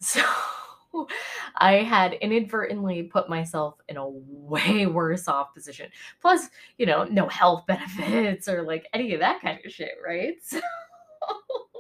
So 0.02 1.08
I 1.56 1.84
had 1.84 2.14
inadvertently 2.14 3.04
put 3.04 3.30
myself 3.30 3.76
in 3.88 3.98
a 3.98 4.08
way 4.08 4.86
worse 4.88 5.28
off 5.28 5.54
position. 5.54 5.90
Plus, 6.22 6.48
you 6.78 6.86
know, 6.86 7.04
no 7.04 7.28
health 7.28 7.66
benefits 7.68 8.48
or 8.48 8.64
like 8.64 8.88
any 8.94 9.14
of 9.14 9.20
that 9.20 9.42
kind 9.42 9.60
of 9.64 9.72
shit, 9.72 9.96
right? 10.06 10.36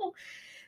So, 0.01 0.13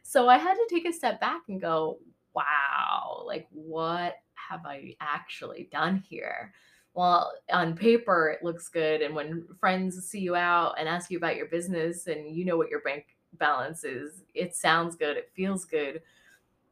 so 0.04 0.30
I 0.30 0.38
had 0.38 0.56
to 0.56 0.68
take 0.70 0.88
a 0.88 0.94
step 0.94 1.20
back 1.22 1.42
and 1.48 1.62
go, 1.62 2.00
wow, 2.34 3.24
like 3.26 3.48
what 3.52 4.16
have 4.34 4.66
I 4.66 4.96
actually 5.00 5.70
done 5.72 6.04
here? 6.10 6.54
Well, 6.94 7.32
on 7.52 7.76
paper, 7.76 8.30
it 8.30 8.44
looks 8.44 8.68
good. 8.68 9.02
And 9.02 9.16
when 9.16 9.46
friends 9.60 10.04
see 10.06 10.20
you 10.20 10.36
out 10.36 10.76
and 10.80 10.90
ask 10.90 11.12
you 11.12 11.18
about 11.18 11.38
your 11.38 11.48
business 11.48 12.08
and 12.08 12.36
you 12.36 12.44
know 12.44 12.58
what 12.58 12.70
your 12.70 12.82
bank 12.82 13.06
balance 13.38 13.84
is, 13.84 14.24
it 14.34 14.56
sounds 14.56 14.96
good, 14.96 15.18
it 15.18 15.32
feels 15.34 15.66
good 15.66 16.02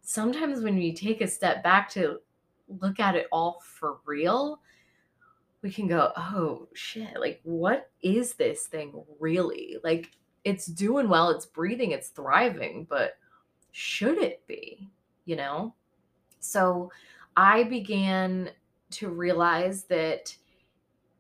sometimes 0.09 0.61
when 0.61 0.75
we 0.75 0.91
take 0.91 1.21
a 1.21 1.27
step 1.27 1.61
back 1.63 1.87
to 1.87 2.19
look 2.81 2.99
at 2.99 3.15
it 3.15 3.27
all 3.31 3.61
for 3.63 3.97
real, 4.05 4.59
we 5.61 5.69
can 5.69 5.87
go, 5.87 6.11
oh 6.17 6.67
shit, 6.73 7.19
like 7.19 7.39
what 7.43 7.91
is 8.01 8.33
this 8.33 8.65
thing 8.65 9.03
really? 9.19 9.77
Like 9.83 10.09
it's 10.43 10.65
doing 10.65 11.09
well, 11.09 11.29
it's 11.29 11.45
breathing, 11.45 11.91
it's 11.91 12.09
thriving, 12.09 12.87
but 12.89 13.17
should 13.71 14.17
it 14.17 14.41
be? 14.47 14.89
You 15.25 15.35
know? 15.35 15.75
So 16.39 16.91
I 17.37 17.63
began 17.63 18.49
to 18.91 19.09
realize 19.09 19.83
that 19.83 20.35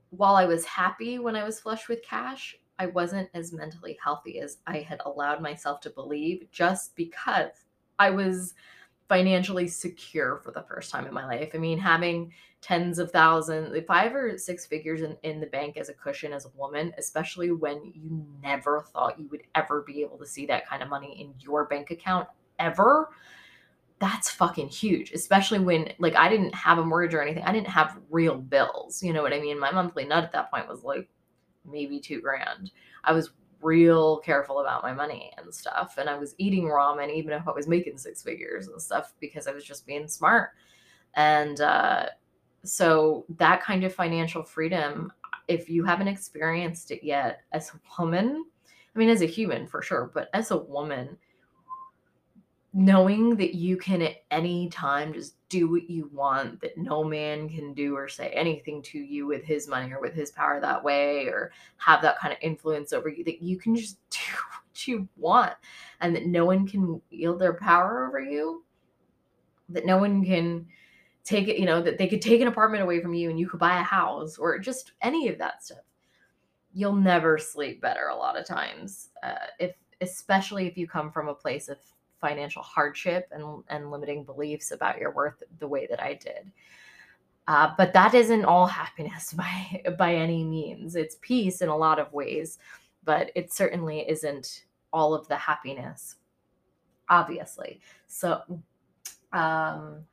while 0.09 0.35
I 0.35 0.45
was 0.45 0.65
happy 0.65 1.19
when 1.19 1.35
I 1.35 1.43
was 1.43 1.59
flush 1.59 1.87
with 1.87 2.01
cash, 2.01 2.57
I 2.79 2.87
wasn't 2.87 3.29
as 3.33 3.51
mentally 3.51 3.97
healthy 4.01 4.39
as 4.39 4.57
I 4.65 4.79
had 4.79 5.01
allowed 5.05 5.41
myself 5.41 5.81
to 5.81 5.89
believe 5.89 6.47
just 6.51 6.95
because 6.95 7.65
I 7.99 8.09
was 8.09 8.53
financially 9.09 9.67
secure 9.67 10.37
for 10.37 10.51
the 10.51 10.61
first 10.61 10.89
time 10.89 11.05
in 11.05 11.13
my 11.13 11.25
life. 11.25 11.51
I 11.53 11.57
mean, 11.57 11.77
having 11.77 12.31
tens 12.61 12.99
of 12.99 13.11
thousands, 13.11 13.75
five 13.85 14.15
or 14.15 14.37
six 14.37 14.65
figures 14.65 15.01
in, 15.01 15.17
in 15.23 15.41
the 15.41 15.47
bank 15.47 15.75
as 15.75 15.89
a 15.89 15.93
cushion 15.93 16.31
as 16.31 16.45
a 16.45 16.51
woman, 16.55 16.93
especially 16.97 17.51
when 17.51 17.91
you 17.93 18.25
never 18.41 18.81
thought 18.81 19.19
you 19.19 19.27
would 19.27 19.43
ever 19.55 19.81
be 19.81 20.01
able 20.01 20.17
to 20.17 20.25
see 20.25 20.45
that 20.45 20.67
kind 20.67 20.81
of 20.81 20.89
money 20.89 21.19
in 21.19 21.33
your 21.39 21.65
bank 21.65 21.91
account 21.91 22.27
ever. 22.59 23.09
That's 23.99 24.29
fucking 24.29 24.69
huge, 24.69 25.11
especially 25.11 25.59
when 25.59 25.91
like 25.99 26.15
I 26.15 26.29
didn't 26.29 26.55
have 26.55 26.77
a 26.77 26.85
mortgage 26.85 27.13
or 27.13 27.21
anything. 27.21 27.43
I 27.43 27.51
didn't 27.51 27.67
have 27.67 27.97
real 28.09 28.37
bills. 28.37 29.03
You 29.03 29.11
know 29.11 29.21
what 29.21 29.33
I 29.33 29.41
mean? 29.41 29.59
My 29.59 29.71
monthly 29.71 30.05
nut 30.05 30.23
at 30.23 30.31
that 30.31 30.51
point 30.51 30.69
was 30.69 30.83
like 30.83 31.09
maybe 31.65 31.99
two 31.99 32.21
grand. 32.21 32.71
I 33.03 33.13
was 33.13 33.31
real 33.61 34.19
careful 34.19 34.59
about 34.59 34.83
my 34.83 34.93
money 34.93 35.31
and 35.37 35.53
stuff. 35.53 35.95
And 35.97 36.09
I 36.09 36.17
was 36.17 36.35
eating 36.37 36.63
ramen 36.63 37.13
even 37.13 37.33
if 37.33 37.47
I 37.47 37.51
was 37.51 37.67
making 37.67 37.97
six 37.97 38.21
figures 38.21 38.67
and 38.67 38.81
stuff 38.81 39.13
because 39.19 39.47
I 39.47 39.51
was 39.51 39.65
just 39.65 39.85
being 39.85 40.07
smart. 40.07 40.51
And 41.15 41.59
uh, 41.61 42.05
so 42.63 43.25
that 43.37 43.61
kind 43.61 43.83
of 43.83 43.93
financial 43.93 44.43
freedom, 44.43 45.11
if 45.47 45.69
you 45.69 45.83
haven't 45.83 46.07
experienced 46.07 46.91
it 46.91 47.03
yet 47.03 47.41
as 47.51 47.71
a 47.71 48.01
woman, 48.01 48.45
I 48.95 48.99
mean, 48.99 49.09
as 49.09 49.21
a 49.21 49.27
human 49.27 49.67
for 49.67 49.81
sure, 49.81 50.11
but 50.13 50.29
as 50.33 50.51
a 50.51 50.57
woman, 50.57 51.17
knowing 52.73 53.35
that 53.35 53.55
you 53.55 53.77
can 53.77 54.01
at 54.01 54.23
any 54.29 54.69
time 54.69 55.13
just 55.13 55.35
do 55.49 55.69
what 55.69 55.89
you 55.89 56.09
want, 56.13 56.61
that 56.61 56.77
no 56.77 57.03
man 57.03 57.49
can 57.49 57.73
do 57.73 57.95
or 57.95 58.07
say 58.07 58.29
anything 58.29 58.81
to 58.81 58.99
you 58.99 59.25
with 59.25 59.43
his 59.43 59.67
money 59.67 59.91
or 59.91 59.99
with 59.99 60.13
his 60.13 60.31
power 60.31 60.59
that 60.61 60.83
way, 60.83 61.25
or 61.25 61.51
have 61.77 62.01
that 62.01 62.19
kind 62.19 62.31
of 62.31 62.37
influence 62.41 62.93
over 62.93 63.09
you, 63.09 63.23
that 63.23 63.41
you 63.41 63.57
can 63.57 63.75
just 63.75 63.97
do 64.11 64.19
what 64.61 64.87
you 64.87 65.07
want 65.17 65.53
and 66.01 66.15
that 66.15 66.27
no 66.27 66.45
one 66.45 66.67
can 66.67 67.01
wield 67.11 67.39
their 67.39 67.53
power 67.53 68.07
over 68.07 68.19
you, 68.19 68.63
that 69.69 69.85
no 69.85 69.97
one 69.97 70.23
can 70.23 70.67
take 71.23 71.47
it, 71.47 71.57
you 71.57 71.65
know, 71.65 71.81
that 71.81 71.97
they 71.97 72.07
could 72.07 72.21
take 72.21 72.41
an 72.41 72.47
apartment 72.47 72.83
away 72.83 73.01
from 73.01 73.13
you 73.13 73.29
and 73.29 73.39
you 73.39 73.47
could 73.49 73.59
buy 73.59 73.79
a 73.79 73.83
house 73.83 74.37
or 74.37 74.59
just 74.59 74.91
any 75.01 75.27
of 75.27 75.39
that 75.39 75.63
stuff. 75.63 75.79
You'll 76.73 76.95
never 76.95 77.39
sleep 77.39 77.81
better 77.81 78.07
a 78.07 78.15
lot 78.15 78.37
of 78.37 78.45
times. 78.45 79.09
Uh, 79.23 79.47
if 79.59 79.75
especially 80.01 80.67
if 80.67 80.77
you 80.77 80.87
come 80.87 81.11
from 81.11 81.27
a 81.27 81.33
place 81.33 81.67
of 81.67 81.77
financial 82.19 82.61
hardship 82.61 83.27
and, 83.31 83.63
and 83.69 83.91
limiting 83.91 84.23
beliefs 84.23 84.71
about 84.71 84.99
your 84.99 85.11
worth 85.11 85.41
the 85.59 85.67
way 85.67 85.87
that 85.89 86.01
I 86.01 86.13
did. 86.13 86.51
Uh, 87.47 87.71
but 87.77 87.93
that 87.93 88.13
isn't 88.13 88.45
all 88.45 88.67
happiness 88.67 89.33
by 89.37 89.83
by 89.97 90.13
any 90.13 90.43
means. 90.43 90.95
It's 90.95 91.17
peace 91.21 91.61
in 91.61 91.69
a 91.69 91.77
lot 91.77 91.99
of 91.99 92.13
ways, 92.13 92.59
but 93.03 93.31
it 93.35 93.51
certainly 93.51 94.07
isn't 94.07 94.65
all 94.93 95.13
of 95.13 95.27
the 95.27 95.35
happiness, 95.35 96.15
obviously. 97.09 97.81
So, 98.07 98.41
um, 99.33 100.05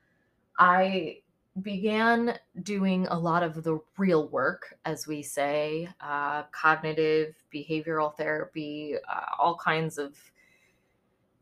I 0.58 1.18
began 1.62 2.38
doing 2.62 3.06
a 3.08 3.18
lot 3.18 3.42
of 3.42 3.62
the 3.62 3.80
real 3.96 4.28
work, 4.28 4.74
as 4.84 5.06
we 5.06 5.22
say, 5.22 5.88
uh, 6.00 6.42
cognitive 6.52 7.34
behavioral 7.54 8.14
therapy, 8.16 8.94
uh, 9.10 9.34
all 9.38 9.56
kinds 9.56 9.96
of 9.96 10.16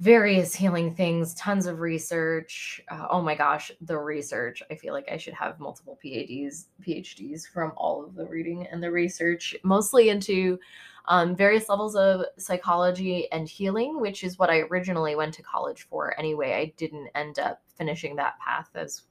various 0.00 0.54
healing 0.54 0.94
things, 0.94 1.34
tons 1.34 1.66
of 1.66 1.80
research. 1.80 2.80
Uh, 2.88 3.06
oh 3.10 3.22
my 3.22 3.34
gosh, 3.34 3.70
the 3.80 3.96
research. 3.96 4.62
I 4.70 4.74
feel 4.74 4.92
like 4.92 5.08
I 5.10 5.16
should 5.16 5.34
have 5.34 5.60
multiple 5.60 5.98
PhDs, 6.04 6.66
PhDs 6.86 7.46
from 7.46 7.72
all 7.76 8.04
of 8.04 8.14
the 8.14 8.26
reading 8.26 8.66
and 8.66 8.82
the 8.82 8.90
research, 8.90 9.54
mostly 9.62 10.08
into 10.08 10.58
um, 11.06 11.36
various 11.36 11.68
levels 11.68 11.96
of 11.96 12.24
psychology 12.38 13.30
and 13.30 13.48
healing, 13.48 14.00
which 14.00 14.24
is 14.24 14.38
what 14.38 14.50
I 14.50 14.60
originally 14.60 15.14
went 15.16 15.34
to 15.34 15.42
college 15.42 15.86
for 15.88 16.18
anyway. 16.18 16.54
I 16.54 16.72
didn't 16.76 17.08
end 17.14 17.38
up 17.38 17.62
finishing 17.76 18.16
that 18.16 18.38
path 18.40 18.70
as 18.74 19.02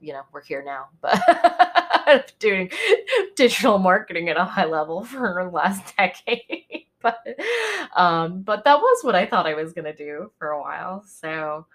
you 0.00 0.12
know, 0.12 0.22
we're 0.32 0.42
here 0.42 0.62
now, 0.62 0.88
but 1.00 2.32
doing 2.38 2.70
digital 3.36 3.78
marketing 3.78 4.28
at 4.28 4.36
a 4.36 4.44
high 4.44 4.64
level 4.64 5.04
for 5.04 5.42
the 5.42 5.50
last 5.54 5.96
decade. 5.96 6.87
but 7.02 7.24
um, 7.96 8.42
but 8.42 8.64
that 8.64 8.78
was 8.78 9.04
what 9.04 9.14
I 9.14 9.26
thought 9.26 9.46
I 9.46 9.54
was 9.54 9.72
gonna 9.72 9.94
do 9.94 10.30
for 10.38 10.50
a 10.50 10.60
while. 10.60 11.04
So 11.06 11.66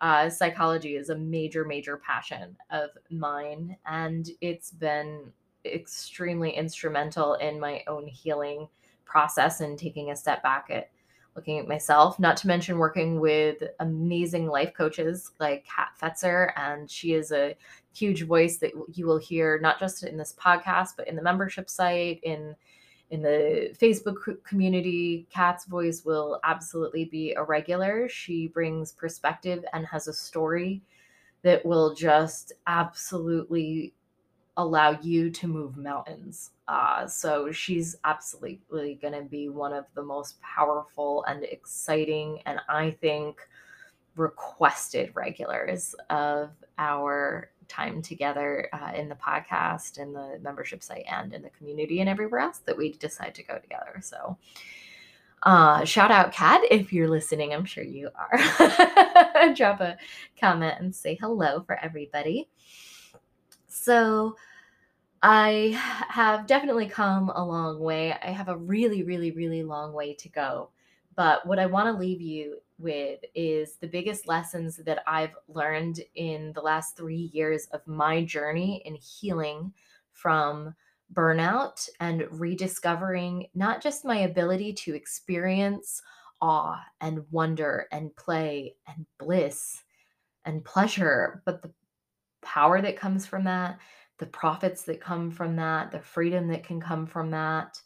uh, 0.00 0.30
psychology 0.30 0.96
is 0.96 1.10
a 1.10 1.16
major, 1.16 1.64
major 1.64 1.98
passion 1.98 2.56
of 2.70 2.90
mine, 3.10 3.76
and 3.86 4.28
it's 4.40 4.70
been 4.70 5.32
extremely 5.66 6.50
instrumental 6.50 7.34
in 7.34 7.60
my 7.60 7.82
own 7.86 8.06
healing 8.06 8.66
process 9.04 9.60
and 9.60 9.78
taking 9.78 10.10
a 10.10 10.16
step 10.16 10.42
back 10.42 10.68
at 10.70 10.90
looking 11.36 11.58
at 11.58 11.68
myself, 11.68 12.18
not 12.18 12.36
to 12.38 12.46
mention 12.46 12.78
working 12.78 13.20
with 13.20 13.62
amazing 13.80 14.46
life 14.46 14.72
coaches 14.74 15.30
like 15.38 15.64
Kat 15.64 15.88
Fetzer. 16.00 16.52
And 16.56 16.90
she 16.90 17.12
is 17.12 17.30
a 17.30 17.54
huge 17.92 18.22
voice 18.22 18.58
that 18.58 18.72
you 18.92 19.06
will 19.06 19.18
hear 19.18 19.58
not 19.60 19.78
just 19.78 20.02
in 20.02 20.16
this 20.16 20.34
podcast, 20.38 20.90
but 20.96 21.08
in 21.08 21.16
the 21.16 21.22
membership 21.22 21.70
site, 21.70 22.20
in 22.22 22.54
in 23.10 23.22
the 23.22 23.74
Facebook 23.80 24.42
community, 24.44 25.26
Kat's 25.30 25.64
voice 25.64 26.04
will 26.04 26.40
absolutely 26.44 27.04
be 27.04 27.32
a 27.34 27.42
regular. 27.42 28.08
She 28.08 28.48
brings 28.48 28.92
perspective 28.92 29.64
and 29.72 29.84
has 29.86 30.06
a 30.06 30.12
story 30.12 30.82
that 31.42 31.64
will 31.64 31.94
just 31.94 32.52
absolutely 32.66 33.94
allow 34.56 34.98
you 35.00 35.30
to 35.30 35.48
move 35.48 35.76
mountains. 35.76 36.50
Uh, 36.68 37.06
so 37.06 37.50
she's 37.50 37.96
absolutely 38.04 38.98
going 39.00 39.14
to 39.14 39.22
be 39.22 39.48
one 39.48 39.72
of 39.72 39.86
the 39.94 40.02
most 40.02 40.40
powerful 40.42 41.24
and 41.24 41.42
exciting, 41.44 42.40
and 42.46 42.60
I 42.68 42.90
think 42.90 43.40
requested 44.16 45.10
regulars 45.14 45.94
of 46.10 46.50
our 46.78 47.50
time 47.70 48.02
together 48.02 48.68
uh, 48.72 48.92
in 48.94 49.08
the 49.08 49.14
podcast 49.14 49.98
and 49.98 50.14
the 50.14 50.38
membership 50.42 50.82
site 50.82 51.04
and 51.10 51.32
in 51.32 51.42
the 51.42 51.50
community 51.50 52.00
and 52.00 52.08
everywhere 52.08 52.40
else 52.40 52.58
that 52.66 52.76
we 52.76 52.92
decide 52.92 53.34
to 53.36 53.42
go 53.42 53.58
together. 53.58 54.00
So, 54.02 54.36
uh, 55.44 55.84
shout 55.84 56.10
out, 56.10 56.32
Kat, 56.32 56.60
if 56.70 56.92
you're 56.92 57.08
listening. 57.08 57.54
I'm 57.54 57.64
sure 57.64 57.84
you 57.84 58.10
are. 58.14 59.54
Drop 59.54 59.80
a 59.80 59.96
comment 60.38 60.74
and 60.80 60.94
say 60.94 61.16
hello 61.18 61.62
for 61.62 61.78
everybody. 61.82 62.48
So, 63.68 64.36
I 65.22 65.78
have 66.08 66.46
definitely 66.46 66.86
come 66.86 67.30
a 67.30 67.44
long 67.44 67.78
way. 67.78 68.12
I 68.12 68.30
have 68.30 68.48
a 68.48 68.56
really, 68.56 69.02
really, 69.02 69.30
really 69.30 69.62
long 69.62 69.92
way 69.92 70.14
to 70.14 70.28
go. 70.28 70.70
But 71.14 71.46
what 71.46 71.58
I 71.58 71.66
want 71.66 71.86
to 71.86 72.00
leave 72.00 72.22
you 72.22 72.58
with 72.80 73.20
is 73.34 73.76
the 73.76 73.86
biggest 73.86 74.26
lessons 74.26 74.76
that 74.76 75.02
I've 75.06 75.36
learned 75.48 76.00
in 76.14 76.52
the 76.54 76.60
last 76.60 76.96
three 76.96 77.30
years 77.32 77.66
of 77.72 77.86
my 77.86 78.24
journey 78.24 78.82
in 78.84 78.94
healing 78.96 79.72
from 80.12 80.74
burnout 81.12 81.88
and 81.98 82.26
rediscovering 82.30 83.46
not 83.54 83.82
just 83.82 84.04
my 84.04 84.18
ability 84.18 84.72
to 84.72 84.94
experience 84.94 86.02
awe 86.40 86.80
and 87.00 87.24
wonder 87.30 87.86
and 87.92 88.14
play 88.16 88.74
and 88.86 89.04
bliss 89.18 89.82
and 90.44 90.64
pleasure, 90.64 91.42
but 91.44 91.62
the 91.62 91.72
power 92.42 92.80
that 92.80 92.96
comes 92.96 93.26
from 93.26 93.44
that, 93.44 93.78
the 94.18 94.26
profits 94.26 94.82
that 94.82 95.00
come 95.00 95.30
from 95.30 95.56
that, 95.56 95.90
the 95.90 96.00
freedom 96.00 96.48
that 96.48 96.64
can 96.64 96.80
come 96.80 97.06
from 97.06 97.30
that, 97.30 97.80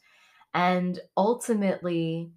and 0.53 0.99
ultimately 1.17 2.31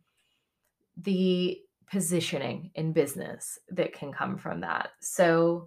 the 0.97 1.61
positioning 1.91 2.71
in 2.75 2.93
business 2.93 3.59
that 3.71 3.93
can 3.93 4.13
come 4.13 4.37
from 4.37 4.61
that. 4.61 4.91
So, 5.01 5.67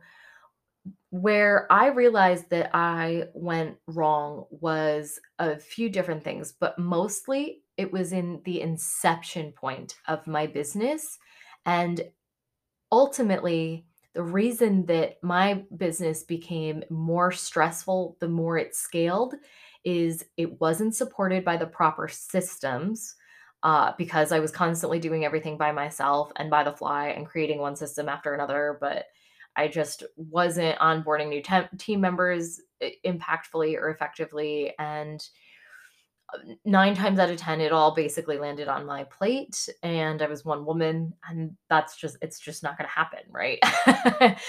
where 1.12 1.72
I 1.72 1.88
realized 1.88 2.50
that 2.50 2.72
I 2.74 3.26
went 3.34 3.78
wrong 3.86 4.46
was 4.50 5.20
a 5.38 5.60
few 5.60 5.90
different 5.90 6.24
things, 6.24 6.54
but 6.54 6.80
mostly 6.80 7.64
it 7.78 7.92
was 7.92 8.14
in 8.14 8.42
the 8.46 8.62
inception 8.62 9.52
point 9.52 9.96
of 10.08 10.26
my 10.26 10.48
business. 10.48 11.20
And 11.66 12.02
ultimately, 12.92 13.86
the 14.14 14.24
reason 14.24 14.86
that 14.88 15.18
my 15.22 15.64
business 15.78 16.24
became 16.24 16.84
more 16.90 17.32
stressful 17.32 18.18
the 18.20 18.28
more 18.28 18.58
it 18.58 18.76
scaled 18.76 19.36
is 19.84 20.26
it 20.38 20.60
wasn't 20.60 20.96
supported 20.96 21.44
by 21.44 21.58
the 21.58 21.66
proper 21.66 22.08
systems 22.08 23.16
uh, 23.64 23.94
because 23.98 24.32
I 24.32 24.40
was 24.40 24.52
constantly 24.52 25.00
doing 25.00 25.26
everything 25.26 25.58
by 25.58 25.72
myself 25.72 26.32
and 26.38 26.50
by 26.50 26.64
the 26.64 26.72
fly 26.72 27.10
and 27.10 27.28
creating 27.28 27.60
one 27.60 27.76
system 27.76 28.10
after 28.10 28.34
another. 28.34 28.78
But 28.82 29.06
I 29.56 29.68
just 29.68 30.04
wasn't 30.16 30.80
onboarding 30.80 31.30
new 31.30 31.42
te- 31.42 31.78
team 31.78 32.02
members 32.02 32.62
impactfully 33.06 33.76
or 33.78 33.90
effectively. 33.90 34.74
And 34.80 35.24
uh, 36.34 36.54
nine 36.64 36.96
times 36.96 37.20
out 37.20 37.30
of 37.30 37.38
10, 37.38 37.60
it 37.60 37.74
all 37.74 37.94
basically 37.94 38.38
landed 38.38 38.70
on 38.70 38.86
my 38.86 39.04
plate. 39.04 39.68
And 39.84 40.22
I 40.22 40.28
was 40.28 40.46
one 40.46 40.66
woman. 40.66 41.14
And 41.30 41.56
that's 41.70 41.98
just, 41.98 42.18
it's 42.22 42.40
just 42.40 42.64
not 42.64 42.78
going 42.78 42.88
to 42.88 42.94
happen, 42.94 43.20
right? 43.30 43.60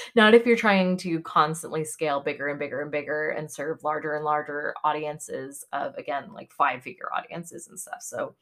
not 0.14 0.34
if 0.34 0.46
you're 0.46 0.56
trying 0.56 0.96
to 0.98 1.20
constantly 1.22 1.84
scale 1.84 2.20
bigger 2.20 2.48
and 2.48 2.58
bigger 2.58 2.80
and 2.80 2.90
bigger 2.90 3.30
and 3.30 3.50
serve 3.50 3.82
larger 3.82 4.14
and 4.14 4.24
larger 4.24 4.72
audiences 4.84 5.64
of, 5.72 5.96
again, 5.96 6.32
like 6.32 6.52
five 6.52 6.82
figure 6.82 7.10
audiences 7.14 7.66
and 7.66 7.78
stuff. 7.78 8.00
So, 8.00 8.36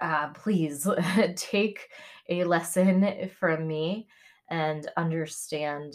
uh, 0.00 0.28
please 0.30 0.88
take 1.36 1.88
a 2.28 2.44
lesson 2.44 3.28
from 3.38 3.66
me 3.66 4.08
and 4.50 4.88
understand 4.96 5.94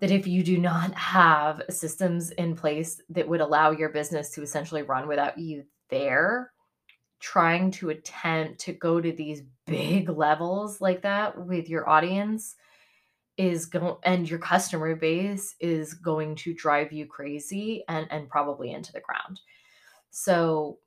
that 0.00 0.10
if 0.10 0.26
you 0.26 0.42
do 0.42 0.58
not 0.58 0.92
have 0.94 1.62
systems 1.70 2.30
in 2.32 2.56
place 2.56 3.00
that 3.08 3.28
would 3.28 3.40
allow 3.40 3.70
your 3.70 3.88
business 3.90 4.30
to 4.30 4.42
essentially 4.42 4.82
run 4.82 5.08
without 5.08 5.38
you 5.38 5.64
there, 5.88 6.52
trying 7.20 7.70
to 7.70 7.90
attempt 7.90 8.60
to 8.60 8.72
go 8.72 9.00
to 9.00 9.12
these 9.12 9.42
big 9.66 10.08
levels 10.08 10.80
like 10.80 11.02
that 11.02 11.46
with 11.46 11.68
your 11.68 11.88
audience 11.88 12.56
is 13.36 13.66
going 13.66 13.96
and 14.04 14.28
your 14.28 14.38
customer 14.38 14.94
base 14.94 15.56
is 15.58 15.94
going 15.94 16.36
to 16.36 16.54
drive 16.54 16.92
you 16.92 17.06
crazy 17.06 17.82
and 17.88 18.06
and 18.10 18.28
probably 18.28 18.72
into 18.72 18.92
the 18.92 19.00
ground. 19.00 19.40
So 20.10 20.78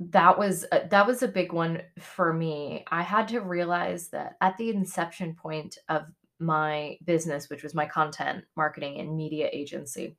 that 0.00 0.38
was 0.38 0.64
a, 0.70 0.86
that 0.90 1.06
was 1.06 1.22
a 1.22 1.28
big 1.28 1.52
one 1.52 1.82
for 1.98 2.32
me. 2.32 2.84
I 2.90 3.02
had 3.02 3.28
to 3.28 3.40
realize 3.40 4.08
that 4.08 4.36
at 4.40 4.56
the 4.56 4.70
inception 4.70 5.34
point 5.34 5.78
of 5.88 6.02
my 6.38 6.98
business, 7.04 7.50
which 7.50 7.64
was 7.64 7.74
my 7.74 7.86
content 7.86 8.44
marketing 8.56 9.00
and 9.00 9.16
media 9.16 9.48
agency, 9.52 10.16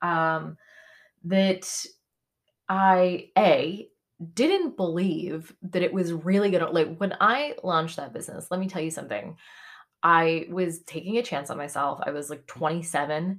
um, 0.00 0.56
that 1.24 1.86
I 2.68 3.28
a 3.38 3.88
didn't 4.34 4.76
believe 4.76 5.54
that 5.62 5.82
it 5.82 5.92
was 5.92 6.12
really 6.12 6.50
gonna 6.50 6.70
like 6.70 6.96
when 6.96 7.14
I 7.20 7.54
launched 7.62 7.96
that 7.96 8.12
business. 8.12 8.48
Let 8.50 8.60
me 8.60 8.68
tell 8.68 8.82
you 8.82 8.90
something. 8.90 9.36
I 10.02 10.46
was 10.50 10.82
taking 10.82 11.18
a 11.18 11.22
chance 11.22 11.50
on 11.50 11.56
myself. 11.56 12.00
I 12.04 12.10
was 12.10 12.30
like 12.30 12.44
27 12.46 13.38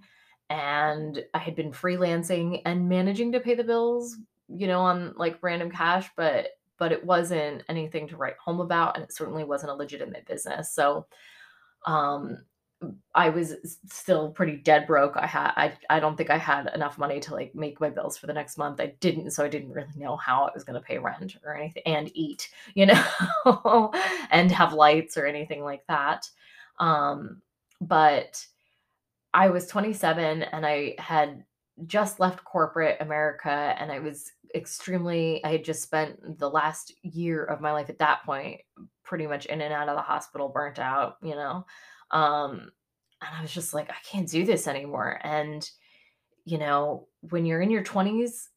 and 0.50 1.26
I 1.34 1.38
had 1.38 1.56
been 1.56 1.72
freelancing 1.72 2.62
and 2.66 2.88
managing 2.88 3.34
to 3.34 3.42
pay 3.42 3.56
the 3.56 3.64
bills 3.66 4.18
you 4.48 4.68
know, 4.68 4.82
on 4.82 5.14
like 5.18 5.38
random 5.42 5.72
cash, 5.72 6.10
but 6.16 6.50
but 6.78 6.92
it 6.92 7.06
wasn't 7.06 7.64
anything 7.70 8.08
to 8.10 8.18
write 8.18 8.38
home 8.44 8.60
about 8.60 8.96
and 8.96 9.04
it 9.04 9.14
certainly 9.14 9.44
wasn't 9.44 9.72
a 9.72 9.76
legitimate 9.76 10.26
business. 10.26 10.74
So 10.74 11.06
um 11.86 12.38
I 13.16 13.30
was 13.30 13.56
still 13.90 14.32
pretty 14.32 14.58
dead 14.58 14.88
broke. 14.88 15.16
I 15.16 15.26
had 15.26 15.54
I 15.56 15.74
I 15.90 16.00
don't 16.00 16.18
think 16.18 16.30
I 16.30 16.38
had 16.38 16.70
enough 16.74 16.98
money 16.98 17.20
to 17.22 17.34
like 17.34 17.56
make 17.56 17.80
my 17.80 17.90
bills 17.90 18.18
for 18.18 18.28
the 18.28 18.34
next 18.34 18.58
month. 18.58 18.82
I 18.82 18.96
didn't, 19.00 19.32
so 19.32 19.46
I 19.46 19.50
didn't 19.50 19.72
really 19.72 19.88
know 19.96 20.18
how 20.18 20.44
I 20.46 20.52
was 20.54 20.64
going 20.64 20.80
to 20.80 20.86
pay 20.86 20.98
rent 20.98 21.36
or 21.46 21.56
anything 21.56 21.84
and 21.86 22.12
eat, 22.14 22.50
you 22.76 22.86
know, 22.88 23.04
and 24.32 24.52
have 24.52 24.74
lights 24.74 25.18
or 25.18 25.26
anything 25.26 25.64
like 25.64 25.86
that. 25.88 26.30
Um 26.80 27.42
but 27.82 28.46
I 29.34 29.50
was 29.50 29.68
27 29.68 30.44
and 30.44 30.66
I 30.66 30.96
had 31.00 31.44
just 31.86 32.20
left 32.20 32.44
corporate 32.44 32.98
America 33.02 33.76
and 33.78 33.92
I 33.92 34.00
was 34.00 34.32
extremely 34.56 35.44
I 35.44 35.54
had 35.54 35.64
just 35.64 35.82
spent 35.82 36.38
the 36.40 36.50
last 36.50 36.94
year 37.02 37.44
of 37.44 37.62
my 37.62 37.72
life 37.72 37.90
at 37.90 38.00
that 38.00 38.24
point 38.24 38.62
pretty 39.04 39.28
much 39.28 39.46
in 39.48 39.62
and 39.62 39.74
out 39.74 39.90
of 39.90 39.96
the 39.96 40.02
hospital 40.02 40.50
burnt 40.50 40.80
out, 40.80 41.18
you 41.22 41.36
know. 41.36 41.66
Um 42.12 42.72
and 43.22 43.36
I 43.38 43.42
was 43.42 43.52
just 43.52 43.74
like 43.74 43.90
I 43.90 43.96
can't 44.06 44.30
do 44.30 44.46
this 44.46 44.68
anymore 44.68 45.20
and 45.24 45.68
you 46.46 46.58
know, 46.58 47.08
when 47.22 47.46
you're 47.46 47.62
in 47.62 47.72
your 47.72 47.84
20s, 47.84 48.50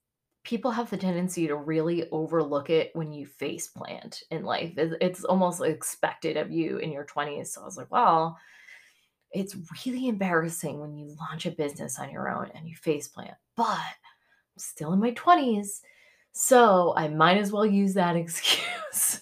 people 0.44 0.70
have 0.70 0.90
the 0.90 0.96
tendency 0.96 1.46
to 1.46 1.57
really 1.57 2.09
overlook 2.11 2.70
it 2.70 2.90
when 2.94 3.12
you 3.12 3.26
face 3.26 3.68
plant 3.68 4.22
in 4.31 4.44
life. 4.44 4.72
It's 4.76 5.24
almost 5.24 5.62
expected 5.62 6.37
of 6.37 6.50
you 6.50 6.79
in 6.79 6.92
your 6.92 7.05
20s. 7.05 7.48
So 7.48 7.62
I 7.62 7.64
was 7.64 7.76
like, 7.76 7.90
well, 7.90 8.38
it's 9.37 9.55
really 9.85 10.09
embarrassing 10.09 10.81
when 10.81 10.96
you 10.96 11.14
launch 11.20 11.44
a 11.44 11.51
business 11.51 11.99
on 11.99 12.11
your 12.11 12.35
own 12.35 12.51
and 12.55 12.66
you 12.66 12.75
face 12.75 13.07
plant, 13.07 13.35
but 13.55 13.66
I'm 13.66 14.57
still 14.57 14.94
in 14.94 14.99
my 14.99 15.12
20s. 15.12 15.81
So 16.33 16.94
I 16.96 17.09
might 17.09 17.37
as 17.37 17.53
well 17.53 17.66
use 17.66 17.92
that 17.94 18.16
excuse. 18.16 19.20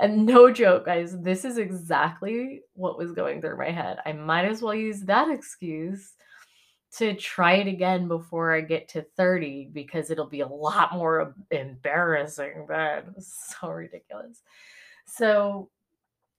and 0.00 0.26
no 0.26 0.50
joke, 0.52 0.86
guys, 0.86 1.16
this 1.20 1.44
is 1.44 1.58
exactly 1.58 2.62
what 2.74 2.98
was 2.98 3.12
going 3.12 3.40
through 3.40 3.56
my 3.56 3.70
head. 3.70 3.98
I 4.04 4.12
might 4.12 4.46
as 4.46 4.62
well 4.62 4.74
use 4.74 5.02
that 5.02 5.30
excuse 5.30 6.14
to 6.96 7.14
try 7.14 7.54
it 7.54 7.68
again 7.68 8.08
before 8.08 8.52
I 8.52 8.62
get 8.62 8.88
to 8.90 9.02
30 9.16 9.70
because 9.72 10.10
it'll 10.10 10.26
be 10.26 10.40
a 10.40 10.48
lot 10.48 10.92
more 10.92 11.34
embarrassing 11.52 12.66
then. 12.68 13.14
So 13.20 13.68
ridiculous. 13.68 14.42
So 15.04 15.70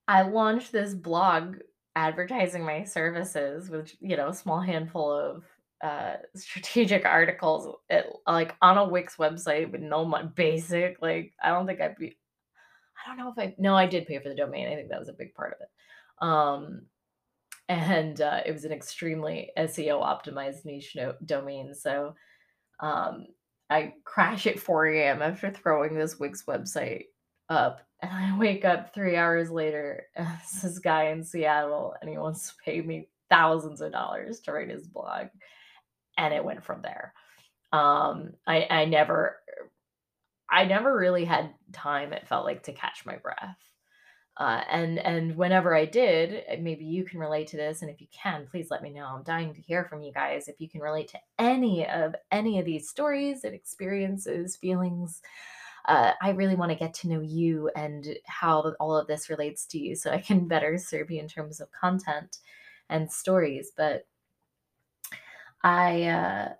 I 0.09 0.23
launched 0.23 0.73
this 0.73 0.93
blog 0.93 1.57
advertising 1.97 2.63
my 2.63 2.83
services 2.83 3.71
with 3.71 3.91
you 3.99 4.15
know 4.15 4.29
a 4.29 4.33
small 4.33 4.61
handful 4.61 5.11
of 5.11 5.43
uh 5.81 6.13
strategic 6.35 7.05
articles 7.05 7.75
at, 7.89 8.05
like 8.27 8.53
on 8.61 8.77
a 8.77 8.87
wix 8.87 9.15
website 9.15 9.71
with 9.71 9.81
no 9.81 10.05
my 10.05 10.21
basic 10.21 11.01
like 11.01 11.33
i 11.41 11.49
don't 11.49 11.65
think 11.65 11.81
i'd 11.81 11.97
be 11.97 12.15
i 13.03 13.09
don't 13.09 13.17
know 13.17 13.31
if 13.31 13.39
i 13.39 13.55
no 13.57 13.75
i 13.75 13.87
did 13.87 14.05
pay 14.05 14.19
for 14.19 14.29
the 14.29 14.35
domain 14.35 14.67
i 14.67 14.75
think 14.75 14.89
that 14.89 14.99
was 14.99 15.09
a 15.09 15.13
big 15.13 15.33
part 15.33 15.53
of 15.53 15.61
it 15.61 16.27
um 16.27 16.83
and 17.67 18.21
uh, 18.21 18.41
it 18.45 18.51
was 18.51 18.63
an 18.63 18.71
extremely 18.71 19.49
seo 19.57 19.99
optimized 19.99 20.65
niche 20.65 20.93
no- 20.95 21.15
domain 21.25 21.73
so 21.73 22.13
um 22.79 23.25
I 23.69 23.95
crash 24.05 24.47
at 24.47 24.59
4 24.59 24.85
a.m. 24.87 25.21
after 25.21 25.51
throwing 25.51 25.95
this 25.95 26.17
Wix 26.17 26.43
website 26.47 27.07
up. 27.49 27.81
And 28.01 28.11
I 28.11 28.37
wake 28.37 28.65
up 28.65 28.93
three 28.93 29.15
hours 29.15 29.49
later 29.49 30.05
as 30.15 30.61
this 30.61 30.79
guy 30.79 31.05
in 31.09 31.23
Seattle 31.23 31.95
and 32.01 32.09
he 32.09 32.17
wants 32.17 32.49
to 32.49 32.53
pay 32.63 32.81
me 32.81 33.09
thousands 33.29 33.81
of 33.81 33.91
dollars 33.91 34.39
to 34.41 34.51
write 34.51 34.69
his 34.69 34.87
blog. 34.87 35.27
And 36.17 36.33
it 36.33 36.43
went 36.43 36.63
from 36.63 36.81
there. 36.81 37.13
Um, 37.73 38.31
I, 38.45 38.65
I 38.69 38.85
never 38.85 39.37
I 40.49 40.65
never 40.65 40.95
really 40.95 41.25
had 41.25 41.53
time, 41.73 42.13
it 42.13 42.27
felt 42.27 42.45
like, 42.45 42.63
to 42.63 42.73
catch 42.73 43.05
my 43.05 43.17
breath. 43.17 43.57
Uh, 44.37 44.61
and 44.69 44.99
and 44.99 45.35
whenever 45.35 45.75
I 45.75 45.85
did, 45.85 46.43
uh, 46.49 46.57
maybe 46.61 46.85
you 46.85 47.03
can 47.03 47.19
relate 47.19 47.47
to 47.47 47.57
this, 47.57 47.81
and 47.81 47.89
if 47.89 47.99
you 47.99 48.07
can, 48.13 48.47
please 48.49 48.67
let 48.69 48.83
me 48.83 48.91
know. 48.91 49.05
I'm 49.05 49.23
dying 49.23 49.53
to 49.55 49.61
hear 49.61 49.85
from 49.85 50.03
you 50.03 50.13
guys 50.13 50.47
if 50.47 50.57
you 50.59 50.69
can 50.69 50.79
relate 50.79 51.07
to 51.09 51.19
any 51.39 51.87
of 51.87 52.13
any 52.31 52.59
of 52.59 52.65
these 52.65 52.87
stories 52.87 53.43
and 53.43 53.55
experiences, 53.55 54.55
feelings. 54.55 55.21
Uh, 55.87 56.11
I 56.21 56.31
really 56.31 56.55
want 56.55 56.71
to 56.71 56.77
get 56.77 56.93
to 56.95 57.07
know 57.07 57.21
you 57.21 57.69
and 57.75 58.05
how 58.25 58.73
all 58.79 58.97
of 58.97 59.07
this 59.07 59.29
relates 59.29 59.65
to 59.67 59.79
you, 59.79 59.95
so 59.95 60.11
I 60.11 60.19
can 60.19 60.47
better 60.47 60.77
serve 60.77 61.11
you 61.11 61.19
in 61.19 61.27
terms 61.27 61.61
of 61.61 61.71
content 61.71 62.37
and 62.89 63.11
stories. 63.11 63.71
But 63.75 64.05
I, 65.63 66.03
uh, 66.03 66.53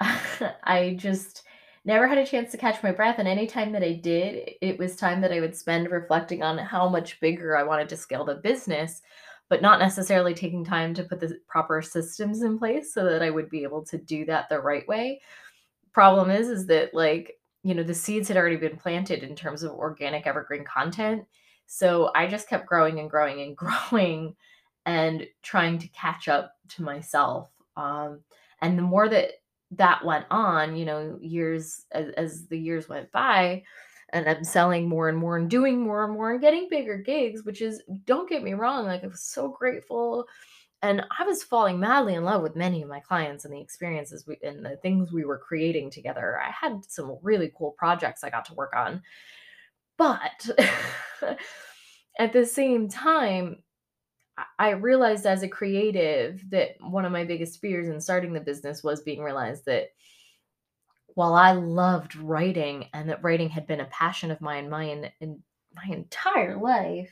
I 0.64 0.96
just 0.98 1.42
never 1.86 2.08
had 2.08 2.18
a 2.18 2.26
chance 2.26 2.50
to 2.50 2.58
catch 2.58 2.82
my 2.82 2.92
breath. 2.92 3.18
And 3.18 3.28
any 3.28 3.46
time 3.46 3.72
that 3.72 3.82
I 3.82 3.92
did, 3.92 4.50
it 4.60 4.78
was 4.78 4.96
time 4.96 5.20
that 5.20 5.32
I 5.32 5.40
would 5.40 5.56
spend 5.56 5.90
reflecting 5.90 6.42
on 6.42 6.58
how 6.58 6.88
much 6.88 7.20
bigger 7.20 7.56
I 7.56 7.62
wanted 7.62 7.88
to 7.90 7.96
scale 7.96 8.24
the 8.24 8.34
business, 8.34 9.02
but 9.48 9.62
not 9.62 9.78
necessarily 9.78 10.34
taking 10.34 10.64
time 10.64 10.92
to 10.94 11.04
put 11.04 11.20
the 11.20 11.38
proper 11.46 11.80
systems 11.80 12.42
in 12.42 12.58
place 12.58 12.92
so 12.92 13.04
that 13.04 13.22
I 13.22 13.30
would 13.30 13.48
be 13.48 13.62
able 13.62 13.84
to 13.86 13.98
do 13.98 14.24
that 14.26 14.48
the 14.48 14.60
right 14.60 14.86
way. 14.88 15.20
Problem 15.92 16.28
is, 16.30 16.48
is 16.48 16.66
that 16.66 16.92
like, 16.92 17.34
you 17.66 17.74
know, 17.74 17.82
the 17.82 17.94
seeds 17.94 18.28
had 18.28 18.36
already 18.36 18.56
been 18.56 18.76
planted 18.76 19.24
in 19.24 19.34
terms 19.34 19.64
of 19.64 19.72
organic 19.72 20.24
evergreen 20.24 20.62
content. 20.62 21.24
So 21.66 22.12
I 22.14 22.28
just 22.28 22.48
kept 22.48 22.66
growing 22.66 23.00
and 23.00 23.10
growing 23.10 23.40
and 23.40 23.56
growing 23.90 24.36
and 24.84 25.26
trying 25.42 25.78
to 25.78 25.88
catch 25.88 26.28
up 26.28 26.52
to 26.68 26.84
myself. 26.84 27.50
Um, 27.76 28.20
and 28.62 28.78
the 28.78 28.82
more 28.82 29.08
that 29.08 29.32
that 29.72 30.04
went 30.04 30.26
on, 30.30 30.76
you 30.76 30.84
know, 30.84 31.18
years 31.20 31.86
as, 31.90 32.10
as 32.10 32.46
the 32.46 32.56
years 32.56 32.88
went 32.88 33.10
by, 33.10 33.64
and 34.10 34.28
I'm 34.28 34.44
selling 34.44 34.88
more 34.88 35.08
and 35.08 35.18
more 35.18 35.36
and 35.36 35.50
doing 35.50 35.80
more 35.80 36.04
and 36.04 36.14
more 36.14 36.30
and 36.30 36.40
getting 36.40 36.68
bigger 36.70 36.96
gigs, 36.98 37.42
which 37.44 37.60
is, 37.60 37.82
don't 38.04 38.28
get 38.28 38.44
me 38.44 38.54
wrong, 38.54 38.86
like 38.86 39.02
I 39.02 39.08
was 39.08 39.24
so 39.24 39.48
grateful. 39.48 40.24
And 40.82 41.04
I 41.18 41.24
was 41.24 41.42
falling 41.42 41.80
madly 41.80 42.14
in 42.14 42.24
love 42.24 42.42
with 42.42 42.54
many 42.54 42.82
of 42.82 42.88
my 42.88 43.00
clients 43.00 43.44
and 43.44 43.54
the 43.54 43.60
experiences 43.60 44.26
we, 44.26 44.38
and 44.42 44.64
the 44.64 44.76
things 44.76 45.10
we 45.10 45.24
were 45.24 45.38
creating 45.38 45.90
together. 45.90 46.38
I 46.40 46.50
had 46.50 46.84
some 46.86 47.18
really 47.22 47.50
cool 47.56 47.72
projects 47.78 48.22
I 48.22 48.30
got 48.30 48.44
to 48.46 48.54
work 48.54 48.74
on. 48.76 49.02
But 49.96 50.48
at 52.18 52.32
the 52.32 52.44
same 52.44 52.88
time, 52.88 53.62
I 54.58 54.70
realized 54.70 55.24
as 55.24 55.42
a 55.42 55.48
creative 55.48 56.44
that 56.50 56.76
one 56.80 57.06
of 57.06 57.12
my 57.12 57.24
biggest 57.24 57.60
fears 57.60 57.88
in 57.88 58.00
starting 58.00 58.34
the 58.34 58.40
business 58.40 58.82
was 58.82 59.00
being 59.00 59.22
realized 59.22 59.64
that 59.64 59.88
while 61.14 61.32
I 61.32 61.52
loved 61.52 62.14
writing 62.16 62.88
and 62.92 63.08
that 63.08 63.24
writing 63.24 63.48
had 63.48 63.66
been 63.66 63.80
a 63.80 63.86
passion 63.86 64.30
of 64.30 64.42
mine 64.42 64.68
my 64.68 64.84
in 64.84 65.42
my 65.74 65.94
entire 65.94 66.58
life, 66.58 67.10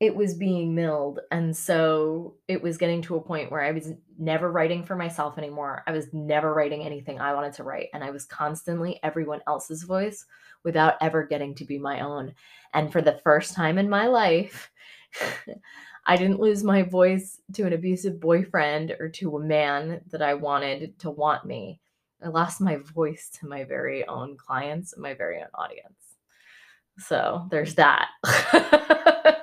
it 0.00 0.14
was 0.14 0.34
being 0.34 0.74
milled. 0.74 1.20
And 1.32 1.56
so 1.56 2.36
it 2.46 2.62
was 2.62 2.78
getting 2.78 3.02
to 3.02 3.16
a 3.16 3.20
point 3.20 3.50
where 3.50 3.62
I 3.62 3.72
was 3.72 3.92
never 4.16 4.50
writing 4.50 4.84
for 4.84 4.94
myself 4.94 5.38
anymore. 5.38 5.82
I 5.86 5.92
was 5.92 6.12
never 6.12 6.54
writing 6.54 6.82
anything 6.82 7.20
I 7.20 7.34
wanted 7.34 7.54
to 7.54 7.64
write. 7.64 7.88
And 7.92 8.04
I 8.04 8.10
was 8.10 8.24
constantly 8.24 9.00
everyone 9.02 9.40
else's 9.48 9.82
voice 9.82 10.24
without 10.62 10.94
ever 11.00 11.26
getting 11.26 11.54
to 11.56 11.64
be 11.64 11.78
my 11.78 12.00
own. 12.00 12.34
And 12.74 12.92
for 12.92 13.02
the 13.02 13.20
first 13.24 13.54
time 13.54 13.76
in 13.76 13.88
my 13.88 14.06
life, 14.06 14.70
I 16.06 16.16
didn't 16.16 16.40
lose 16.40 16.62
my 16.62 16.82
voice 16.82 17.40
to 17.54 17.66
an 17.66 17.72
abusive 17.72 18.20
boyfriend 18.20 18.96
or 19.00 19.08
to 19.10 19.36
a 19.36 19.40
man 19.44 20.00
that 20.10 20.22
I 20.22 20.34
wanted 20.34 20.98
to 21.00 21.10
want 21.10 21.44
me. 21.44 21.80
I 22.22 22.28
lost 22.28 22.60
my 22.60 22.76
voice 22.76 23.30
to 23.40 23.48
my 23.48 23.64
very 23.64 24.06
own 24.06 24.36
clients 24.36 24.92
and 24.92 25.02
my 25.02 25.14
very 25.14 25.40
own 25.40 25.48
audience. 25.54 25.92
So 26.98 27.46
there's 27.50 27.74
that. 27.74 28.08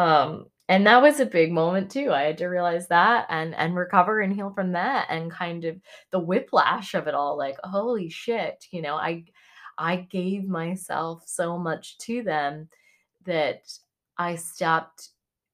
um, 0.00 0.46
and 0.68 0.86
that 0.86 1.02
was 1.02 1.20
a 1.20 1.26
big 1.26 1.52
moment 1.52 1.90
too. 1.90 2.10
I 2.12 2.22
had 2.22 2.38
to 2.38 2.46
realize 2.46 2.88
that 2.88 3.26
and 3.28 3.54
and 3.56 3.74
recover 3.76 4.20
and 4.20 4.32
heal 4.32 4.50
from 4.54 4.72
that 4.72 5.08
and 5.10 5.30
kind 5.30 5.64
of 5.64 5.76
the 6.10 6.20
whiplash 6.20 6.94
of 6.94 7.06
it 7.06 7.14
all 7.14 7.36
like 7.36 7.56
holy 7.64 8.08
shit, 8.08 8.64
you 8.70 8.80
know, 8.80 8.94
I 8.94 9.24
I 9.76 9.96
gave 9.96 10.48
myself 10.48 11.24
so 11.26 11.58
much 11.58 11.98
to 11.98 12.22
them 12.22 12.68
that 13.26 13.70
I 14.16 14.36
stopped 14.36 15.10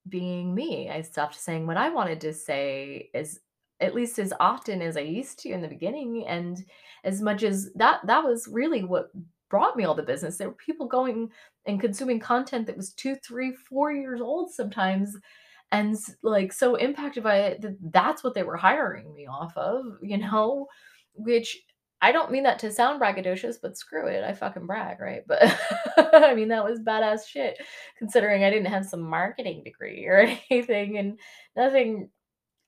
being 0.09 0.55
me. 0.55 0.91
I 0.91 1.01
stopped 1.03 1.35
saying 1.35 1.67
what 1.67 1.77
I 1.77 1.89
wanted 1.89 2.21
to 2.21 2.33
say 2.33 3.11
as 3.15 3.41
at 3.81 3.95
least 3.95 4.19
as 4.19 4.33
often 4.39 4.81
as 4.81 4.97
I 4.97 5.01
used 5.01 5.41
to 5.41 5.51
in 5.51 5.61
the 5.61 5.69
beginning 5.69 6.27
and 6.29 6.65
as 7.05 7.21
much 7.21 7.43
as 7.43 7.73
that 7.75 8.07
that 8.07 8.23
was 8.23 8.47
really 8.49 8.85
what 8.85 9.11
brought 9.49 9.77
me 9.77 9.85
all 9.85 9.95
the 9.95 10.03
business. 10.03 10.37
There 10.37 10.49
were 10.49 10.55
people 10.55 10.87
going 10.87 11.31
and 11.67 11.81
consuming 11.81 12.21
content 12.21 12.67
that 12.67 12.77
was 12.77 12.93
two, 12.93 13.17
three, 13.17 13.53
four 13.53 13.93
years 13.93 14.21
old 14.21 14.53
sometimes 14.53 15.17
and 15.73 15.97
like 16.23 16.53
so 16.53 16.77
impacted 16.77 17.23
by 17.23 17.37
it 17.39 17.61
that 17.61 17.77
that's 17.91 18.23
what 18.23 18.35
they 18.35 18.45
were 18.45 18.57
hiring 18.57 19.13
me 19.15 19.27
off 19.27 19.57
of, 19.57 19.85
you 20.01 20.19
know, 20.19 20.67
which 21.15 21.59
I 22.03 22.13
don't 22.13 22.31
mean 22.31 22.43
that 22.45 22.59
to 22.61 22.71
sound 22.71 23.01
braggadocious, 23.01 23.57
but 23.61 23.77
screw 23.77 24.07
it. 24.07 24.23
I 24.23 24.33
fucking 24.33 24.67
brag, 24.67 25.01
right? 25.01 25.23
But 25.27 25.43
I 26.15 26.35
mean, 26.35 26.49
that 26.49 26.65
was 26.65 26.81
badass 26.81 27.27
shit 27.27 27.59
considering 27.99 28.45
I 28.45 28.51
didn't 28.51 28.71
have 28.71 28.87
some 28.87 29.01
marketing 29.01 29.65
degree 29.65 30.05
or 30.07 30.19
anything 30.51 30.99
and 30.99 31.19
nothing. 31.57 32.11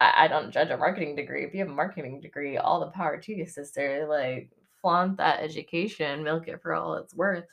I, 0.01 0.25
I 0.25 0.29
don't 0.29 0.51
judge 0.51 0.71
a 0.71 0.77
marketing 0.77 1.15
degree. 1.15 1.45
If 1.45 1.53
you 1.53 1.61
have 1.61 1.69
a 1.69 1.73
marketing 1.73 2.21
degree, 2.21 2.57
all 2.57 2.81
the 2.81 2.91
power 2.91 3.19
to 3.19 3.35
you, 3.35 3.47
sister. 3.47 4.07
Like, 4.09 4.51
flaunt 4.81 5.17
that 5.19 5.41
education, 5.41 6.23
milk 6.23 6.49
it 6.49 6.63
for 6.63 6.75
all 6.75 6.95
it's 6.95 7.15
worth. 7.15 7.45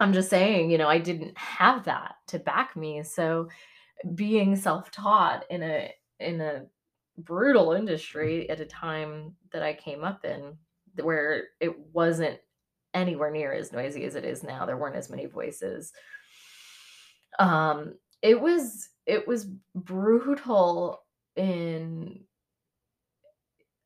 I'm 0.00 0.14
just 0.14 0.30
saying, 0.30 0.70
you 0.70 0.78
know, 0.78 0.88
I 0.88 0.98
didn't 0.98 1.36
have 1.36 1.84
that 1.84 2.14
to 2.28 2.38
back 2.38 2.74
me. 2.74 3.02
So 3.02 3.48
being 4.14 4.56
self-taught 4.56 5.44
in 5.50 5.62
a 5.62 5.92
in 6.18 6.40
a 6.40 6.64
brutal 7.18 7.72
industry 7.72 8.48
at 8.48 8.60
a 8.60 8.66
time 8.66 9.34
that 9.52 9.62
I 9.62 9.74
came 9.74 10.02
up 10.02 10.24
in 10.24 10.56
where 11.02 11.48
it 11.60 11.78
wasn't 11.92 12.38
anywhere 12.94 13.30
near 13.30 13.52
as 13.52 13.72
noisy 13.72 14.04
as 14.04 14.14
it 14.14 14.24
is 14.24 14.42
now. 14.42 14.66
There 14.66 14.76
weren't 14.76 14.96
as 14.96 15.10
many 15.10 15.26
voices. 15.26 15.92
Um, 17.38 17.94
it 18.22 18.40
was 18.40 18.88
it 19.06 19.28
was 19.28 19.46
brutal 19.74 21.02
in 21.36 22.20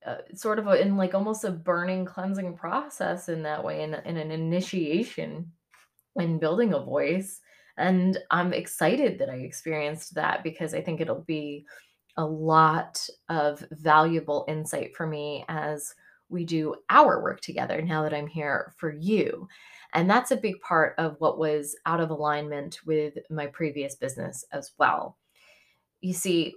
uh, 0.07 0.17
sort 0.35 0.59
of 0.59 0.67
a, 0.67 0.81
in 0.81 0.97
like 0.97 1.15
almost 1.15 1.45
a 1.45 1.51
burning 1.51 2.05
cleansing 2.05 2.57
process 2.57 3.29
in 3.29 3.43
that 3.43 3.65
way 3.65 3.83
in, 3.83 3.95
in 3.95 4.17
an 4.17 4.31
initiation 4.31 5.53
in 6.17 6.39
building 6.39 6.73
a 6.73 6.81
voice 6.81 7.41
and 7.77 8.19
i'm 8.31 8.53
excited 8.53 9.19
that 9.19 9.31
i 9.31 9.37
experienced 9.37 10.15
that 10.15 10.43
because 10.43 10.75
i 10.75 10.81
think 10.81 11.01
it'll 11.01 11.23
be 11.23 11.65
a 12.17 12.25
lot 12.25 13.09
of 13.29 13.65
valuable 13.73 14.45
insight 14.49 14.95
for 14.95 15.07
me 15.07 15.45
as 15.49 15.95
we 16.29 16.45
do 16.45 16.75
our 16.91 17.23
work 17.23 17.41
together 17.41 17.83
now 17.83 18.03
that 18.03 18.15
I'm 18.15 18.27
here 18.27 18.75
for 18.77 18.93
you. 18.93 19.49
And 19.93 20.11
that's 20.11 20.31
a 20.31 20.37
big 20.37 20.61
part 20.61 20.95
of 20.99 21.17
what 21.19 21.39
was 21.39 21.77
out 21.87 22.01
of 22.01 22.11
alignment 22.11 22.81
with 22.87 23.15
my 23.31 23.47
previous 23.47 23.95
business 23.95 24.45
as 24.53 24.73
well. 24.79 25.17
You 26.01 26.13
see, 26.13 26.55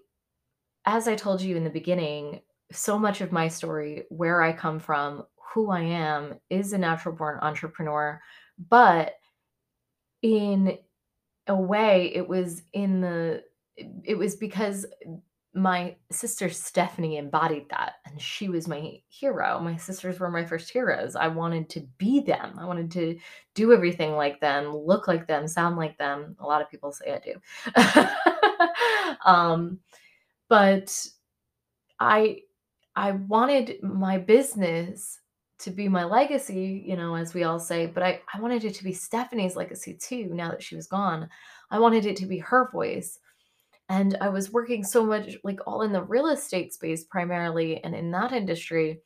as 0.85 1.07
I 1.07 1.15
told 1.15 1.41
you 1.41 1.55
in 1.55 1.63
the 1.63 1.69
beginning, 1.69 2.41
so 2.71 2.97
much 2.97 3.21
of 3.21 3.31
my 3.31 3.47
story, 3.47 4.03
where 4.09 4.41
I 4.41 4.51
come 4.51 4.79
from, 4.79 5.23
who 5.53 5.69
I 5.69 5.81
am, 5.81 6.35
is 6.49 6.73
a 6.73 6.77
natural 6.77 7.15
born 7.15 7.39
entrepreneur. 7.41 8.19
But 8.69 9.13
in 10.21 10.77
a 11.47 11.55
way, 11.55 12.11
it 12.13 12.27
was 12.27 12.63
in 12.73 13.01
the, 13.01 13.43
it 14.03 14.17
was 14.17 14.35
because 14.35 14.85
my 15.53 15.95
sister 16.11 16.49
Stephanie 16.49 17.17
embodied 17.17 17.67
that 17.69 17.93
and 18.05 18.21
she 18.21 18.47
was 18.47 18.67
my 18.67 19.01
hero. 19.09 19.59
My 19.59 19.75
sisters 19.75 20.19
were 20.19 20.29
my 20.29 20.45
first 20.45 20.69
heroes. 20.69 21.15
I 21.15 21.27
wanted 21.27 21.69
to 21.71 21.81
be 21.97 22.19
them. 22.19 22.57
I 22.59 22.65
wanted 22.65 22.91
to 22.91 23.17
do 23.55 23.73
everything 23.73 24.13
like 24.13 24.39
them, 24.39 24.75
look 24.75 25.07
like 25.07 25.27
them, 25.27 25.47
sound 25.47 25.75
like 25.75 25.97
them. 25.97 26.35
A 26.39 26.45
lot 26.45 26.61
of 26.61 26.69
people 26.69 26.91
say 26.91 27.13
I 27.13 27.19
do. 27.19 27.33
um, 29.25 29.79
but 30.47 31.07
I 31.99 32.41
I 32.95 33.11
wanted 33.11 33.81
my 33.83 34.17
business 34.17 35.19
to 35.59 35.71
be 35.71 35.89
my 35.89 36.03
legacy, 36.03 36.83
you 36.85 36.95
know, 36.95 37.15
as 37.15 37.33
we 37.33 37.43
all 37.43 37.59
say, 37.59 37.87
but 37.87 38.03
I, 38.03 38.21
I 38.33 38.39
wanted 38.39 38.63
it 38.65 38.75
to 38.75 38.83
be 38.83 38.93
Stephanie's 38.93 39.55
legacy 39.55 39.95
too, 39.95 40.29
now 40.33 40.51
that 40.51 40.63
she 40.63 40.75
was 40.75 40.87
gone. 40.87 41.29
I 41.71 41.79
wanted 41.79 42.05
it 42.05 42.15
to 42.17 42.25
be 42.27 42.39
her 42.39 42.69
voice 42.71 43.19
And 43.89 44.17
I 44.21 44.29
was 44.29 44.51
working 44.51 44.83
so 44.83 45.05
much, 45.05 45.37
like 45.43 45.59
all 45.67 45.81
in 45.83 45.93
the 45.93 46.03
real 46.03 46.27
estate 46.27 46.73
space 46.73 47.05
primarily, 47.05 47.83
and 47.83 47.95
in 47.95 48.11
that 48.11 48.33
industry, 48.33 49.01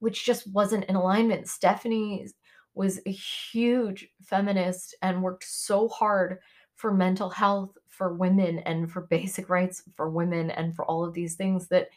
which 0.00 0.24
just 0.24 0.50
wasn't 0.52 0.84
in 0.84 0.96
alignment. 0.96 1.48
Stephanie 1.48 2.26
was 2.74 3.00
a 3.06 3.10
huge 3.10 4.08
feminist 4.22 4.94
and 5.02 5.22
worked 5.22 5.44
so 5.44 5.88
hard 5.88 6.38
for 6.76 6.92
mental 6.94 7.30
health 7.30 7.76
for 7.88 8.14
women 8.14 8.60
and 8.60 8.90
for 8.90 9.02
basic 9.10 9.48
rights 9.48 9.82
for 9.96 10.08
women 10.10 10.50
and 10.50 10.74
for 10.74 10.84
all 10.84 11.04
of 11.04 11.14
these 11.14 11.34
things 11.34 11.68
that 11.68 11.88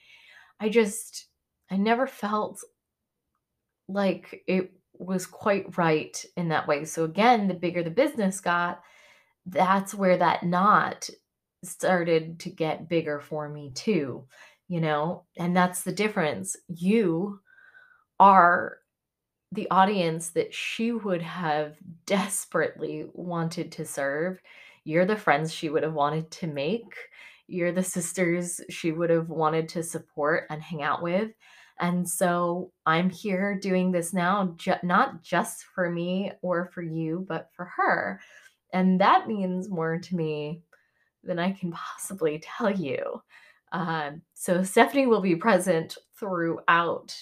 I 0.59 0.69
just 0.69 1.27
I 1.71 1.77
never 1.77 2.07
felt 2.07 2.61
like 3.93 4.43
it 4.47 4.71
was 4.93 5.25
quite 5.25 5.77
right 5.77 6.23
in 6.37 6.49
that 6.49 6.67
way. 6.67 6.85
So 6.85 7.03
again, 7.03 7.47
the 7.47 7.53
bigger 7.53 7.83
the 7.83 7.89
business 7.89 8.39
got, 8.39 8.81
that's 9.45 9.93
where 9.93 10.17
that 10.17 10.43
knot 10.43 11.09
started 11.63 12.39
to 12.39 12.49
get 12.49 12.89
bigger 12.89 13.19
for 13.19 13.49
me 13.49 13.71
too, 13.73 14.25
you 14.67 14.81
know? 14.81 15.25
And 15.37 15.55
that's 15.55 15.83
the 15.83 15.91
difference. 15.91 16.55
You 16.67 17.39
are 18.19 18.77
the 19.51 19.69
audience 19.69 20.29
that 20.29 20.53
she 20.53 20.91
would 20.91 21.21
have 21.21 21.75
desperately 22.05 23.05
wanted 23.13 23.71
to 23.73 23.85
serve. 23.85 24.41
You're 24.83 25.05
the 25.05 25.15
friends 25.15 25.53
she 25.53 25.69
would 25.69 25.83
have 25.83 25.93
wanted 25.93 26.31
to 26.31 26.47
make. 26.47 26.95
You're 27.47 27.71
the 27.71 27.83
sisters 27.83 28.61
she 28.69 28.91
would 28.91 29.09
have 29.09 29.29
wanted 29.29 29.67
to 29.69 29.83
support 29.83 30.45
and 30.49 30.61
hang 30.61 30.81
out 30.81 31.03
with. 31.03 31.31
And 31.81 32.07
so 32.07 32.71
I'm 32.85 33.09
here 33.09 33.59
doing 33.59 33.91
this 33.91 34.13
now, 34.13 34.53
ju- 34.57 34.75
not 34.83 35.23
just 35.23 35.63
for 35.63 35.89
me 35.89 36.31
or 36.43 36.67
for 36.73 36.83
you, 36.83 37.25
but 37.27 37.49
for 37.55 37.65
her. 37.65 38.21
And 38.71 39.01
that 39.01 39.27
means 39.27 39.69
more 39.69 39.99
to 39.99 40.15
me 40.15 40.61
than 41.23 41.39
I 41.39 41.51
can 41.51 41.71
possibly 41.97 42.41
tell 42.43 42.71
you. 42.71 43.21
Uh, 43.71 44.11
so 44.33 44.63
Stephanie 44.63 45.07
will 45.07 45.21
be 45.21 45.35
present 45.35 45.97
throughout 46.19 47.15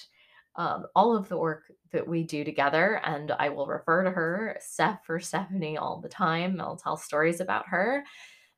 um, 0.56 0.88
all 0.95 1.15
of 1.15 1.30
the 1.30 1.38
work 1.38 1.63
that 1.91 2.08
we 2.08 2.24
do 2.24 2.43
together, 2.43 3.02
and 3.06 3.32
I 3.32 3.50
will 3.50 3.65
refer 3.65 4.04
to 4.04 4.12
her, 4.12 4.58
Steph 4.60 5.10
or 5.10 5.19
Stephanie, 5.19 5.78
all 5.78 6.02
the 6.02 6.10
time. 6.10 6.60
I'll 6.60 6.76
tell 6.76 6.98
stories 6.98 7.39
about 7.39 7.67
her. 7.67 8.04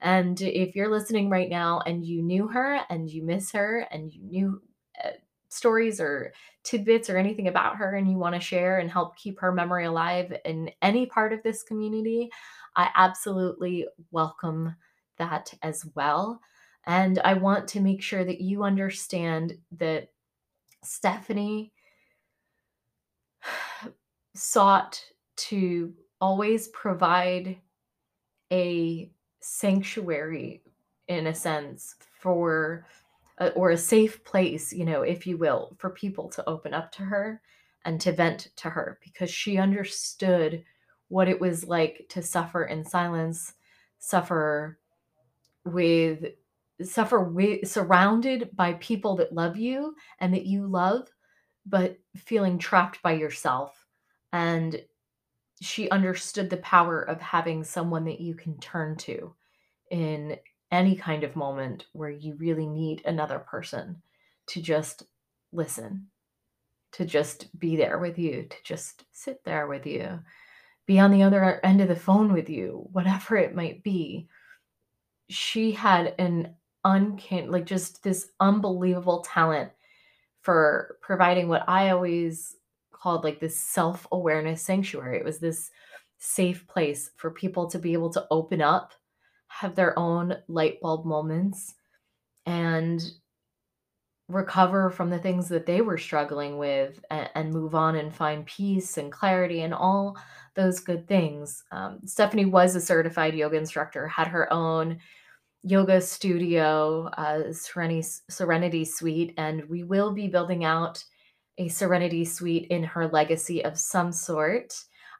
And 0.02 0.42
if 0.42 0.76
you're 0.76 0.90
listening 0.90 1.30
right 1.30 1.50
now 1.50 1.82
and 1.86 2.04
you 2.06 2.24
knew 2.24 2.48
her 2.48 2.82
and 2.90 3.10
you 3.10 3.24
miss 3.24 3.52
her 3.52 3.86
and 3.92 4.12
you 4.12 4.24
knew 4.24 4.62
uh, 5.04 5.10
stories 5.52 6.00
or 6.00 6.34
tidbits 6.64 7.10
or 7.10 7.18
anything 7.18 7.48
about 7.48 7.76
her 7.76 7.96
and 7.96 8.10
you 8.10 8.18
want 8.18 8.34
to 8.34 8.42
share 8.42 8.80
and 8.80 8.90
help 8.90 9.18
keep 9.18 9.40
her 9.40 9.52
memory 9.52 9.86
alive 9.86 10.34
in 10.46 10.72
any 10.82 11.06
part 11.06 11.34
of 11.34 11.44
this 11.44 11.62
community, 11.62 12.30
I 12.76 12.90
absolutely 12.96 13.86
welcome 14.12 14.76
that 15.18 15.54
as 15.62 15.86
well. 15.94 16.40
And 16.86 17.20
I 17.20 17.34
want 17.34 17.68
to 17.70 17.82
make 17.82 18.02
sure 18.02 18.24
that 18.24 18.42
you 18.42 18.64
understand 18.64 19.58
that 19.78 20.10
Stephanie 20.84 21.74
sought 24.34 25.04
to 25.36 25.94
always 26.22 26.70
provide 26.70 27.58
a 28.54 29.12
sanctuary 29.42 30.62
in 31.08 31.28
a 31.28 31.36
sense 31.36 31.96
for 32.20 32.86
or 33.56 33.72
a 33.72 33.78
safe 33.78 34.24
place, 34.24 34.72
you 34.72 34.86
know, 34.86 35.02
if 35.02 35.26
you 35.26 35.38
will, 35.38 35.76
for 35.78 35.89
people 35.89 36.30
to 36.30 36.48
open 36.50 36.74
up 36.74 36.91
to 36.94 37.04
her 37.04 37.41
and 37.86 38.00
to 38.02 38.12
vent 38.12 38.50
to 38.58 38.70
her 38.70 39.00
because 39.04 39.32
she 39.32 39.58
understood 39.58 40.63
what 41.08 41.28
it 41.28 41.39
was 41.39 41.65
like 41.65 42.06
to 42.10 42.22
suffer 42.22 42.65
in 42.65 42.86
silence, 42.86 43.54
suffer 44.00 44.80
with 45.65 46.26
suffer 46.84 47.22
with 47.22 47.67
surrounded 47.70 48.50
by 48.56 48.74
people 48.74 49.15
that 49.15 49.34
love 49.34 49.56
you 49.56 49.96
and 50.20 50.34
that 50.34 50.46
you 50.46 50.65
love 50.65 51.08
but 51.65 52.00
feeling 52.15 52.58
trapped 52.58 53.02
by 53.04 53.12
yourself. 53.12 53.86
And 54.34 54.82
she 55.62 55.89
understood 55.91 56.50
the 56.50 56.58
power 56.58 57.02
of 57.02 57.22
having 57.22 57.63
someone 57.63 58.06
that 58.06 58.20
you 58.20 58.34
can 58.34 58.58
turn 58.60 58.98
to 58.98 59.36
in 59.91 60.38
any 60.72 60.96
kind 60.96 61.24
of 61.24 61.36
moment 61.36 61.86
where 61.94 62.10
you 62.10 62.36
really 62.36 62.68
need 62.68 63.02
another 63.06 63.40
person 63.40 64.02
to 64.48 64.62
just 64.62 65.04
listen, 65.52 66.08
to 66.94 67.06
just 67.06 67.58
be 67.60 67.76
there 67.76 68.00
with 68.00 68.18
you, 68.18 68.44
to 68.50 68.58
just 68.64 69.04
sit 69.12 69.44
there 69.44 69.68
with 69.68 69.86
you, 69.86 70.20
be 70.86 71.00
on 71.00 71.12
the 71.12 71.24
other 71.24 71.60
end 71.64 71.82
of 71.82 71.88
the 71.88 71.96
phone 71.96 72.34
with 72.34 72.50
you, 72.50 72.88
whatever 72.92 73.36
it 73.38 73.56
might 73.56 73.84
be. 73.84 74.28
She 75.30 75.72
had 75.72 76.16
an 76.20 76.56
uncanny, 76.84 77.48
like 77.48 77.66
just 77.66 78.04
this 78.04 78.30
unbelievable 78.40 79.22
talent 79.22 79.72
for 80.42 80.98
providing 81.02 81.48
what 81.48 81.68
I 81.68 81.90
always 81.90 82.56
called 82.92 83.24
like 83.24 83.40
this 83.40 83.60
self 83.60 84.08
awareness 84.12 84.62
sanctuary. 84.62 85.18
It 85.18 85.26
was 85.26 85.40
this 85.40 85.72
safe 86.18 86.68
place 86.68 87.12
for 87.18 87.32
people 87.32 87.70
to 87.70 87.80
be 87.80 87.94
able 87.94 88.12
to 88.12 88.26
open 88.30 88.62
up, 88.62 88.94
have 89.60 89.76
their 89.76 89.98
own 89.98 90.38
light 90.48 90.80
bulb 90.82 91.06
moments, 91.06 91.76
and 92.46 93.04
recover 94.28 94.90
from 94.90 95.10
the 95.10 95.20
things 95.20 95.50
that 95.50 95.66
they 95.66 95.82
were 95.82 95.98
struggling 95.98 96.58
with 96.58 97.04
and, 97.10 97.30
and 97.36 97.54
move 97.54 97.76
on 97.76 97.96
and 97.96 98.16
find 98.16 98.46
peace 98.46 98.98
and 98.98 99.12
clarity 99.12 99.62
and 99.62 99.74
all 99.74 100.18
those 100.56 100.80
good 100.80 101.08
things. 101.08 101.64
Um, 101.72 102.00
Stephanie 102.06 102.46
was 102.46 102.76
a 102.76 102.82
certified 102.82 103.36
yoga 103.36 103.58
instructor, 103.58 104.08
had 104.08 104.28
her 104.28 104.52
own 104.52 105.00
yoga 105.64 106.02
studio, 106.02 107.08
uh, 107.18 107.52
Serenity, 107.52 108.08
Serenity 108.30 108.86
Suite, 108.86 109.34
and 109.38 109.68
we 109.70 109.84
will 109.84 110.12
be 110.12 110.28
building 110.28 110.64
out 110.64 111.04
a 111.58 111.68
Serenity 111.68 112.26
Suite 112.26 112.68
in 112.70 112.84
her 112.84 113.08
legacy 113.08 113.64
of 113.64 113.78
some 113.78 114.12
sort. 114.12 114.74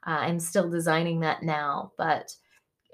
Uh, 0.06 0.18
I'm 0.20 0.40
still 0.40 0.68
designing 0.68 1.20
that 1.20 1.42
now, 1.42 1.92
but 1.96 2.34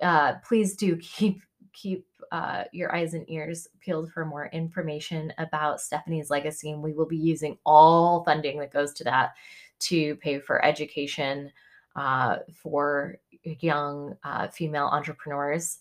uh, 0.02 0.34
please 0.46 0.76
do 0.76 0.96
keep 0.96 1.42
keep 1.72 2.06
uh, 2.32 2.64
your 2.72 2.94
eyes 2.94 3.14
and 3.14 3.28
ears 3.30 3.68
peeled 3.80 4.12
for 4.12 4.24
more 4.24 4.48
information 4.52 5.32
about 5.38 5.80
Stephanie's 5.80 6.30
legacy, 6.30 6.70
and 6.70 6.82
we 6.82 6.92
will 6.92 7.06
be 7.06 7.16
using 7.16 7.56
all 7.64 8.24
funding 8.24 8.58
that 8.58 8.72
goes 8.72 8.92
to 8.94 9.04
that 9.04 9.34
to 9.80 10.16
pay 10.16 10.38
for 10.38 10.64
education 10.64 11.50
uh, 11.96 12.38
for 12.54 13.18
young 13.60 14.16
uh, 14.24 14.48
female 14.48 14.86
entrepreneurs 14.86 15.78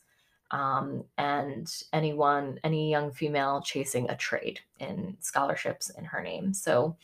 um, 0.51 1.03
and 1.17 1.83
anyone, 1.93 2.59
any 2.63 2.89
young 2.89 3.11
female 3.11 3.61
chasing 3.61 4.09
a 4.09 4.15
trade 4.15 4.59
in 4.79 5.17
scholarships 5.19 5.89
in 5.91 6.05
her 6.05 6.21
name. 6.21 6.53
So 6.53 6.95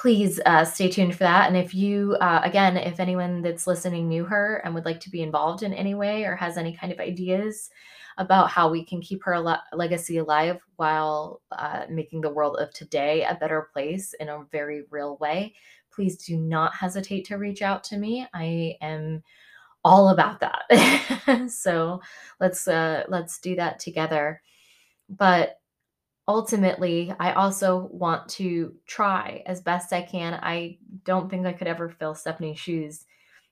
please 0.00 0.40
uh, 0.46 0.64
stay 0.64 0.88
tuned 0.88 1.12
for 1.12 1.24
that. 1.24 1.46
And 1.46 1.56
if 1.58 1.74
you, 1.74 2.16
uh, 2.22 2.40
again, 2.42 2.78
if 2.78 2.98
anyone 2.98 3.42
that's 3.42 3.66
listening 3.66 4.08
knew 4.08 4.24
her 4.24 4.62
and 4.64 4.74
would 4.74 4.86
like 4.86 4.98
to 5.00 5.10
be 5.10 5.20
involved 5.20 5.62
in 5.62 5.74
any 5.74 5.94
way 5.94 6.24
or 6.24 6.34
has 6.36 6.56
any 6.56 6.74
kind 6.74 6.90
of 6.90 6.98
ideas 7.00 7.68
about 8.16 8.48
how 8.48 8.70
we 8.70 8.82
can 8.82 9.02
keep 9.02 9.22
her 9.22 9.38
le- 9.38 9.62
legacy 9.74 10.16
alive 10.16 10.58
while 10.76 11.42
uh, 11.52 11.84
making 11.90 12.22
the 12.22 12.30
world 12.30 12.56
of 12.58 12.72
today 12.72 13.24
a 13.24 13.34
better 13.34 13.68
place 13.74 14.14
in 14.14 14.30
a 14.30 14.44
very 14.50 14.84
real 14.88 15.18
way, 15.18 15.54
please 15.92 16.16
do 16.16 16.38
not 16.38 16.74
hesitate 16.74 17.26
to 17.26 17.36
reach 17.36 17.60
out 17.60 17.84
to 17.84 17.98
me. 17.98 18.26
I 18.32 18.76
am 18.80 19.22
all 19.84 20.08
about 20.08 20.40
that. 20.40 21.50
so 21.50 22.00
let's 22.40 22.66
uh, 22.66 23.04
let's 23.08 23.38
do 23.38 23.54
that 23.56 23.78
together. 23.78 24.40
But 25.10 25.59
ultimately, 26.30 27.12
I 27.18 27.32
also 27.32 27.88
want 27.90 28.28
to 28.28 28.72
try 28.86 29.42
as 29.46 29.60
best 29.60 29.92
I 29.92 30.02
can. 30.02 30.34
I 30.34 30.78
don't 31.04 31.28
think 31.28 31.44
I 31.44 31.52
could 31.52 31.66
ever 31.66 31.88
fill 31.88 32.14
Stephanie's 32.14 32.60
shoes, 32.60 33.04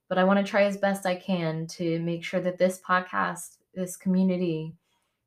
but 0.08 0.16
I 0.16 0.22
want 0.22 0.38
to 0.38 0.48
try 0.48 0.62
as 0.62 0.76
best 0.76 1.04
I 1.04 1.16
can 1.16 1.66
to 1.78 1.98
make 1.98 2.22
sure 2.22 2.40
that 2.40 2.56
this 2.56 2.80
podcast, 2.88 3.56
this 3.74 3.96
community, 3.96 4.76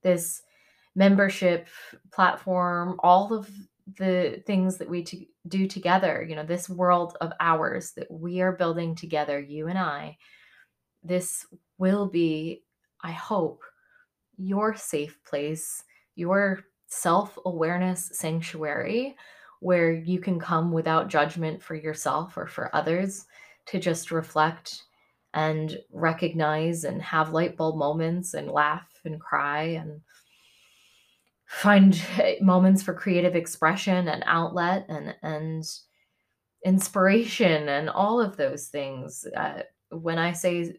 this 0.01 0.43
membership 0.95 1.67
platform, 2.13 2.97
all 3.03 3.33
of 3.33 3.51
the 3.97 4.41
things 4.47 4.77
that 4.77 4.89
we 4.89 5.05
do 5.49 5.67
together, 5.67 6.25
you 6.27 6.37
know, 6.37 6.45
this 6.45 6.69
world 6.69 7.17
of 7.19 7.33
ours 7.41 7.91
that 7.97 8.09
we 8.09 8.39
are 8.39 8.53
building 8.53 8.95
together, 8.95 9.37
you 9.37 9.67
and 9.67 9.77
I, 9.77 10.17
this 11.03 11.45
will 11.77 12.07
be, 12.07 12.63
I 13.01 13.11
hope, 13.11 13.61
your 14.37 14.73
safe 14.73 15.19
place, 15.25 15.83
your 16.15 16.61
self 16.91 17.39
awareness 17.45 18.11
sanctuary 18.13 19.15
where 19.61 19.93
you 19.93 20.19
can 20.19 20.39
come 20.39 20.71
without 20.71 21.07
judgment 21.07 21.61
for 21.61 21.75
yourself 21.75 22.35
or 22.35 22.47
for 22.47 22.75
others 22.75 23.25
to 23.65 23.79
just 23.79 24.11
reflect 24.11 24.83
and 25.33 25.77
recognize 25.91 26.83
and 26.83 27.01
have 27.01 27.31
light 27.31 27.55
bulb 27.55 27.77
moments 27.77 28.33
and 28.33 28.51
laugh 28.51 28.89
and 29.05 29.21
cry 29.21 29.61
and 29.63 30.01
find 31.45 32.01
moments 32.41 32.83
for 32.83 32.93
creative 32.93 33.35
expression 33.35 34.09
and 34.09 34.23
outlet 34.25 34.85
and 34.89 35.15
and 35.23 35.63
inspiration 36.65 37.69
and 37.69 37.89
all 37.89 38.19
of 38.19 38.37
those 38.37 38.67
things 38.67 39.25
uh, 39.37 39.61
when 39.89 40.19
i 40.19 40.31
say 40.31 40.75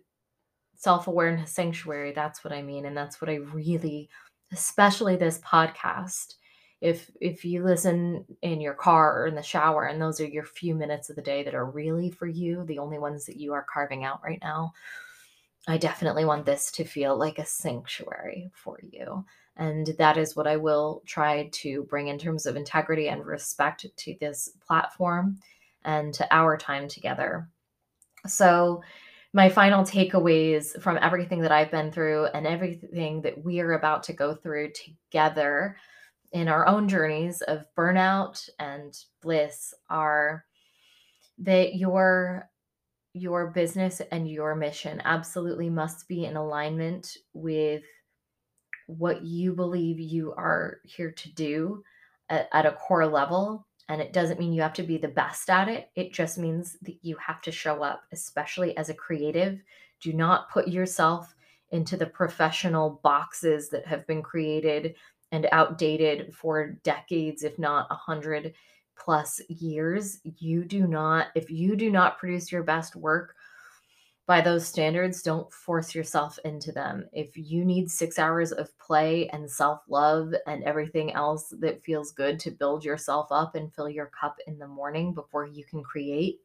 self 0.83 1.07
awareness 1.07 1.53
sanctuary, 1.53 2.13
that's 2.13 2.43
what 2.43 2.53
I 2.53 2.61
mean. 2.61 2.87
And 2.87 2.97
that's 2.97 3.21
what 3.21 3.31
I 3.31 3.37
really, 3.37 4.09
especially 4.53 5.17
this 5.17 5.39
podcast, 5.39 6.35
if 6.83 7.11
if 7.21 7.45
you 7.45 7.63
listen 7.63 8.25
in 8.43 8.61
your 8.61 8.75
car 8.75 9.23
or 9.23 9.27
in 9.29 9.37
the 9.37 9.43
shower 9.43 9.85
and 9.85 10.03
those 10.03 10.21
are 10.21 10.27
your 10.27 10.45
few 10.45 10.75
minutes 10.75 11.09
of 11.09 11.17
the 11.17 11.23
day 11.23 11.43
that 11.45 11.55
are 11.55 11.65
really 11.65 12.11
for 12.11 12.27
you 12.27 12.65
the 12.67 12.79
only 12.79 12.99
ones 12.99 13.25
that 13.25 13.37
you 13.37 13.53
are 13.53 13.65
carving 13.73 14.03
out 14.05 14.21
right 14.23 14.41
now 14.43 14.73
i 15.69 15.79
definitely 15.79 16.25
want 16.25 16.45
this 16.45 16.73
to 16.73 16.85
feel 16.85 17.17
like 17.17 17.39
a 17.39 17.47
sanctuary 17.47 18.51
for 18.53 18.79
you. 18.83 19.25
And 19.57 19.95
that 19.99 20.17
is 20.17 20.35
what 20.35 20.49
i 20.49 20.57
will 20.57 21.03
try 21.07 21.49
to 21.53 21.85
bring 21.85 22.09
in 22.09 22.19
terms 22.19 22.47
of 22.47 22.57
integrity 22.57 23.09
and 23.09 23.25
respect 23.25 23.87
to 23.97 24.17
this 24.21 24.51
platform 24.67 25.39
and 25.85 26.13
to 26.15 26.27
our 26.35 26.57
time 26.57 26.89
together. 26.89 27.49
So 28.27 28.83
my 29.33 29.49
final 29.49 29.83
takeaways 29.83 30.81
from 30.83 30.99
everything 31.01 31.41
that 31.41 31.53
I've 31.53 31.71
been 31.71 31.91
through 31.91 32.27
and 32.27 32.47
everything 32.47 33.23
that 33.23 33.43
we 33.43 33.61
are 33.61 33.73
about 33.73 34.03
to 34.05 34.13
go 34.13 34.35
through 34.35 34.73
together 34.73 35.77
in 36.33 36.49
our 36.49 36.67
own 36.67 36.89
journeys 36.89 37.43
of 37.43 37.65
burnout 37.77 38.49
and 38.59 38.95
bliss 39.23 39.75
are 39.89 40.45
that 41.39 41.77
your 41.77 42.49
your 43.15 43.49
business 43.51 44.01
and 44.11 44.31
your 44.31 44.55
mission 44.55 45.03
absolutely 45.05 45.69
must 45.69 46.09
be 46.09 46.25
in 46.25 46.37
alignment 46.37 47.19
with 47.35 47.83
what 48.87 49.23
you 49.23 49.53
believe 49.53 50.01
you 50.01 50.33
are 50.33 50.79
here 50.85 51.13
to 51.13 51.31
do 51.35 51.83
at, 52.31 52.49
at, 52.53 52.65
a 52.65 52.73
core 52.73 53.07
level 53.07 53.67
and 53.93 54.01
it 54.01 54.13
doesn't 54.13 54.41
mean 54.41 54.53
you 54.53 54.63
have 54.63 54.73
to 54.73 54.83
be 54.83 54.97
the 54.97 55.09
best 55.09 55.51
at 55.51 55.69
it 55.69 55.91
it 55.95 56.13
just 56.13 56.39
means 56.39 56.77
that 56.83 56.97
you 57.03 57.17
have 57.17 57.41
to 57.43 57.53
show 57.53 57.83
up 57.83 58.03
especially 58.13 58.77
as 58.77 58.89
a 58.89 58.95
creative 58.95 59.61
do 60.01 60.13
not 60.13 60.51
put 60.51 60.67
yourself 60.67 61.35
into 61.71 61.97
the 61.97 62.07
professional 62.07 63.01
boxes 63.03 63.69
that 63.71 63.87
have 63.87 64.07
been 64.07 64.23
created 64.23 64.95
and 65.33 65.49
outdated 65.51 66.33
for 66.35 66.79
decades, 66.85 67.43
if 67.43 67.59
not 67.59 67.89
a 67.91 67.95
hundred 67.95 68.53
plus 68.97 69.41
years. 69.49 70.21
You 70.39 70.65
do 70.65 70.87
not, 70.87 71.29
if 71.35 71.51
you 71.51 71.75
do 71.75 71.91
not 71.91 72.19
produce 72.19 72.53
your 72.53 72.63
best 72.63 72.95
work 72.95 73.35
by 74.27 74.41
those 74.41 74.67
standards, 74.67 75.23
don't 75.23 75.53
force 75.53 75.95
yourself 75.95 76.39
into 76.45 76.71
them. 76.71 77.09
If 77.13 77.37
you 77.37 77.65
need 77.65 77.91
six 77.91 78.19
hours 78.19 78.53
of 78.53 78.77
play 78.79 79.29
and 79.29 79.51
self 79.51 79.81
love 79.89 80.33
and 80.47 80.63
everything 80.65 81.13
else 81.13 81.53
that 81.59 81.83
feels 81.85 82.13
good 82.13 82.39
to 82.41 82.51
build 82.51 82.85
yourself 82.85 83.29
up 83.31 83.55
and 83.55 83.75
fill 83.75 83.89
your 83.89 84.11
cup 84.19 84.37
in 84.47 84.59
the 84.59 84.69
morning 84.69 85.13
before 85.13 85.47
you 85.47 85.65
can 85.65 85.83
create, 85.83 86.41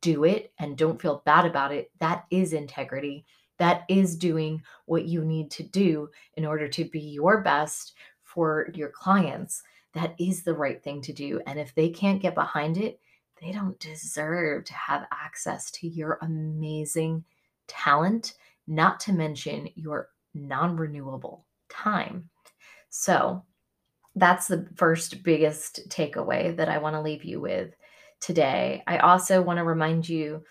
do 0.00 0.24
it 0.24 0.52
and 0.60 0.78
don't 0.78 1.00
feel 1.02 1.22
bad 1.24 1.44
about 1.44 1.72
it. 1.72 1.90
That 1.98 2.26
is 2.30 2.52
integrity. 2.52 3.24
That 3.58 3.84
is 3.88 4.16
doing 4.16 4.62
what 4.84 5.06
you 5.06 5.24
need 5.24 5.50
to 5.52 5.62
do 5.62 6.10
in 6.34 6.44
order 6.44 6.68
to 6.68 6.84
be 6.84 7.00
your 7.00 7.40
best 7.40 7.94
for 8.22 8.68
your 8.74 8.90
clients, 8.90 9.62
that 9.94 10.14
is 10.18 10.42
the 10.42 10.52
right 10.52 10.82
thing 10.84 11.00
to 11.00 11.12
do. 11.12 11.40
And 11.46 11.58
if 11.58 11.74
they 11.74 11.88
can't 11.88 12.20
get 12.20 12.34
behind 12.34 12.76
it, 12.76 13.00
they 13.46 13.52
don't 13.52 13.78
deserve 13.78 14.64
to 14.64 14.74
have 14.74 15.06
access 15.12 15.70
to 15.70 15.86
your 15.86 16.18
amazing 16.22 17.24
talent, 17.68 18.34
not 18.66 18.98
to 19.00 19.12
mention 19.12 19.68
your 19.76 20.08
non 20.34 20.76
renewable 20.76 21.46
time. 21.68 22.28
So, 22.90 23.44
that's 24.16 24.48
the 24.48 24.66
first 24.76 25.22
biggest 25.22 25.88
takeaway 25.90 26.56
that 26.56 26.68
I 26.68 26.78
want 26.78 26.94
to 26.94 27.02
leave 27.02 27.22
you 27.22 27.40
with 27.40 27.74
today. 28.20 28.82
I 28.86 28.98
also 28.98 29.42
want 29.42 29.58
to 29.58 29.64
remind 29.64 30.08
you 30.08 30.42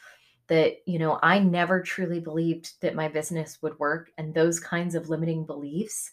that, 0.47 0.75
you 0.85 0.99
know, 0.99 1.19
I 1.23 1.39
never 1.39 1.81
truly 1.81 2.19
believed 2.19 2.79
that 2.81 2.95
my 2.95 3.07
business 3.07 3.57
would 3.63 3.77
work. 3.79 4.11
And 4.19 4.33
those 4.33 4.59
kinds 4.59 4.93
of 4.93 5.09
limiting 5.09 5.45
beliefs 5.45 6.11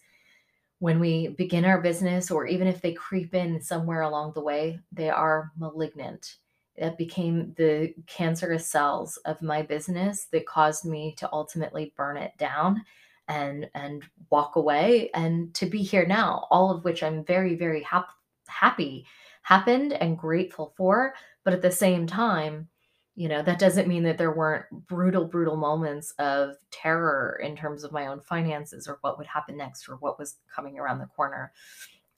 when 0.78 0.98
we 0.98 1.28
begin 1.28 1.66
our 1.66 1.80
business, 1.80 2.30
or 2.30 2.46
even 2.46 2.66
if 2.66 2.80
they 2.80 2.94
creep 2.94 3.34
in 3.34 3.60
somewhere 3.60 4.00
along 4.00 4.32
the 4.32 4.40
way, 4.40 4.80
they 4.90 5.10
are 5.10 5.52
malignant. 5.56 6.38
That 6.78 6.98
became 6.98 7.54
the 7.56 7.94
cancerous 8.06 8.66
cells 8.66 9.18
of 9.24 9.42
my 9.42 9.62
business 9.62 10.26
that 10.32 10.46
caused 10.46 10.84
me 10.84 11.14
to 11.18 11.28
ultimately 11.32 11.92
burn 11.96 12.16
it 12.16 12.32
down 12.38 12.82
and 13.28 13.70
and 13.74 14.02
walk 14.30 14.56
away 14.56 15.10
and 15.14 15.54
to 15.54 15.66
be 15.66 15.80
here 15.80 16.04
now 16.04 16.44
all 16.50 16.72
of 16.72 16.82
which 16.82 17.04
i'm 17.04 17.24
very 17.24 17.54
very 17.54 17.80
hap- 17.84 18.10
happy 18.48 19.06
happened 19.42 19.92
and 19.92 20.18
grateful 20.18 20.72
for. 20.76 21.14
But 21.44 21.54
at 21.54 21.62
the 21.62 21.70
same 21.70 22.06
time 22.06 22.68
you 23.14 23.28
know 23.28 23.42
that 23.42 23.58
doesn't 23.58 23.88
mean 23.88 24.04
that 24.04 24.16
there 24.16 24.32
weren't 24.32 24.64
brutal 24.88 25.26
brutal 25.26 25.56
moments 25.56 26.14
of 26.18 26.54
terror 26.70 27.38
in 27.44 27.54
terms 27.54 27.84
of 27.84 27.92
my 27.92 28.06
own 28.06 28.22
finances 28.22 28.88
or 28.88 28.96
what 29.02 29.18
would 29.18 29.26
happen 29.26 29.54
next 29.54 29.86
or 29.86 29.96
what 29.96 30.18
was 30.18 30.38
coming 30.54 30.78
around 30.78 30.98
the 30.98 31.06
corner. 31.14 31.52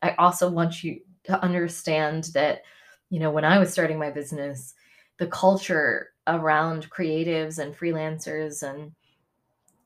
I 0.02 0.12
also 0.18 0.48
want 0.48 0.84
you 0.84 1.00
to 1.24 1.42
understand 1.42 2.28
that 2.34 2.62
you 3.10 3.18
know 3.18 3.30
when 3.30 3.44
i 3.44 3.58
was 3.58 3.72
starting 3.72 3.98
my 3.98 4.10
business 4.10 4.74
the 5.18 5.26
culture 5.26 6.10
around 6.26 6.88
creatives 6.90 7.58
and 7.58 7.76
freelancers 7.76 8.62
and 8.62 8.92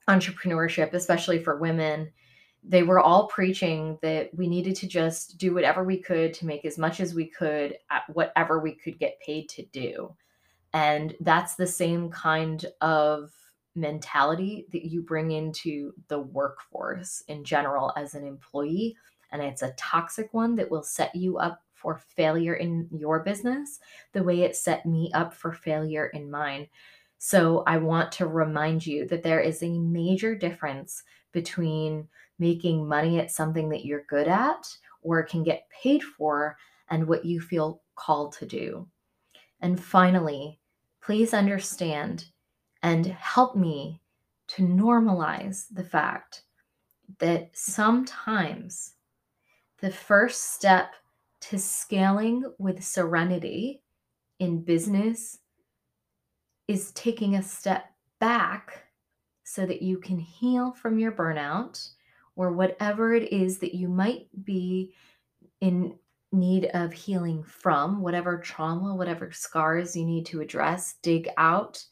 entrepreneurship 0.09 0.93
especially 0.93 1.43
for 1.43 1.59
women 1.59 2.11
they 2.65 2.83
were 2.83 3.01
all 3.01 3.29
preaching 3.29 3.99
that 4.03 4.31
we 4.35 4.49
needed 4.49 4.75
to 4.75 4.89
just 4.89 5.39
do 5.39 5.55
whatever 5.55 5.85
we 5.85 5.97
could 5.97 6.35
to 6.35 6.47
make 6.47 6.65
as 6.65 6.77
much 6.77 6.99
as 6.99 7.15
we 7.15 7.27
could 7.27 7.77
at 7.91 8.03
whatever 8.15 8.59
we 8.59 8.73
could 8.73 8.99
get 8.99 9.21
paid 9.21 9.49
to 9.49 9.65
do 9.67 10.15
and 10.73 11.15
that's 11.21 11.55
the 11.55 11.67
same 11.67 12.11
kind 12.11 12.67
of 12.81 13.31
mentality 13.79 14.67
that 14.73 14.87
you 14.87 15.03
bring 15.03 15.31
into 15.31 15.93
the 16.09 16.21
workforce 16.21 17.23
in 17.29 17.45
general 17.45 17.93
as 17.97 18.15
an 18.15 18.27
employee. 18.27 18.97
And 19.31 19.43
it's 19.43 19.63
a 19.63 19.73
toxic 19.73 20.33
one 20.35 20.57
that 20.57 20.71
will 20.71 20.83
set 20.83 21.15
you 21.15 21.39
up 21.39 21.63
for 21.79 21.97
failure 22.17 22.55
in 22.55 22.89
your 22.91 23.21
business 23.21 23.81
the 24.13 24.23
way 24.23 24.43
it 24.43 24.57
set 24.57 24.85
me 24.85 25.11
up 25.15 25.33
for 25.33 25.53
failure 25.53 26.09
in 26.09 26.31
mine. 26.31 26.67
So 27.19 27.65
I 27.67 27.79
want 27.79 28.13
to 28.13 28.27
remind 28.27 28.87
you 28.87 29.07
that 29.09 29.23
there 29.23 29.41
is 29.41 29.63
a 29.63 29.79
major 29.79 30.35
difference 30.35 31.03
between 31.33 32.09
making 32.39 32.87
money 32.87 33.19
at 33.19 33.31
something 33.31 33.69
that 33.71 33.85
you're 33.85 34.05
good 34.09 34.29
at 34.29 34.69
or 35.03 35.23
can 35.23 35.43
get 35.43 35.69
paid 35.71 36.03
for 36.03 36.57
and 36.91 37.07
what 37.07 37.25
you 37.25 37.41
feel 37.41 37.83
called 37.97 38.33
to 38.35 38.47
do. 38.47 38.87
And 39.61 39.83
finally, 39.83 40.61
please 41.03 41.35
understand 41.35 42.27
and 42.83 43.07
help 43.07 43.57
me 43.57 44.01
to 44.49 44.67
normalize 44.67 45.67
the 45.73 45.85
fact 45.85 46.43
that 47.19 47.51
sometimes 47.53 48.95
the 49.81 49.91
first 49.91 50.55
step 50.55 50.95
to 51.41 51.59
scaling 51.59 52.45
with 52.59 52.85
serenity 52.85 53.83
in 54.39 54.63
business 54.63 55.39
is 56.67 56.93
taking 56.93 57.37
a 57.37 57.43
step 57.43 57.91
back 58.21 58.85
so 59.45 59.65
that 59.65 59.83
you 59.83 59.99
can 59.99 60.19
heal 60.19 60.73
from 60.73 60.99
your 60.99 61.13
burnout 61.13 61.89
or 62.37 62.53
whatever 62.53 63.15
it 63.15 63.33
is 63.33 63.59
that 63.59 63.75
you 63.75 63.89
might 63.89 64.29
be 64.45 64.93
in 65.61 65.95
need 66.31 66.67
of 66.75 66.93
healing 66.93 67.43
from, 67.43 68.03
whatever 68.03 68.39
trauma, 68.39 68.95
whatever 68.95 69.33
scars 69.33 69.97
you 69.97 70.05
need 70.05 70.27
to 70.27 70.41
address, 70.41 70.97
dig 71.03 71.29
out 71.39 71.83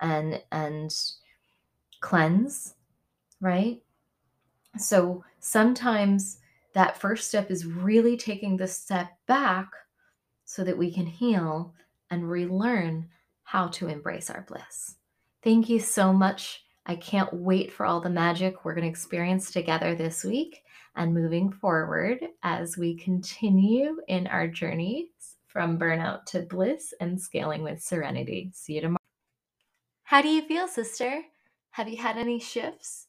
and 0.00 0.40
and 0.52 0.94
cleanse, 2.00 2.74
right? 3.40 3.82
So 4.78 5.24
sometimes 5.40 6.38
that 6.74 7.00
first 7.00 7.28
step 7.28 7.50
is 7.50 7.66
really 7.66 8.16
taking 8.16 8.56
the 8.56 8.66
step 8.66 9.10
back 9.26 9.68
so 10.44 10.64
that 10.64 10.76
we 10.76 10.92
can 10.92 11.06
heal 11.06 11.74
and 12.10 12.30
relearn 12.30 13.08
how 13.44 13.68
to 13.68 13.88
embrace 13.88 14.30
our 14.30 14.42
bliss. 14.48 14.96
Thank 15.42 15.68
you 15.68 15.80
so 15.80 16.12
much. 16.12 16.64
I 16.86 16.96
can't 16.96 17.32
wait 17.32 17.72
for 17.72 17.86
all 17.86 18.00
the 18.00 18.10
magic 18.10 18.64
we're 18.64 18.74
going 18.74 18.84
to 18.84 18.90
experience 18.90 19.50
together 19.50 19.94
this 19.94 20.24
week 20.24 20.62
and 20.96 21.14
moving 21.14 21.50
forward 21.50 22.18
as 22.42 22.76
we 22.76 22.96
continue 22.96 23.98
in 24.08 24.26
our 24.26 24.46
journeys 24.46 25.08
from 25.46 25.78
burnout 25.78 26.24
to 26.26 26.40
bliss 26.40 26.92
and 27.00 27.20
scaling 27.20 27.62
with 27.62 27.82
serenity. 27.82 28.50
See 28.54 28.74
you 28.74 28.80
tomorrow. 28.80 28.98
How 30.02 30.22
do 30.22 30.28
you 30.28 30.42
feel, 30.42 30.68
sister? 30.68 31.22
Have 31.70 31.88
you 31.88 31.96
had 31.96 32.16
any 32.18 32.38
shifts? 32.38 33.06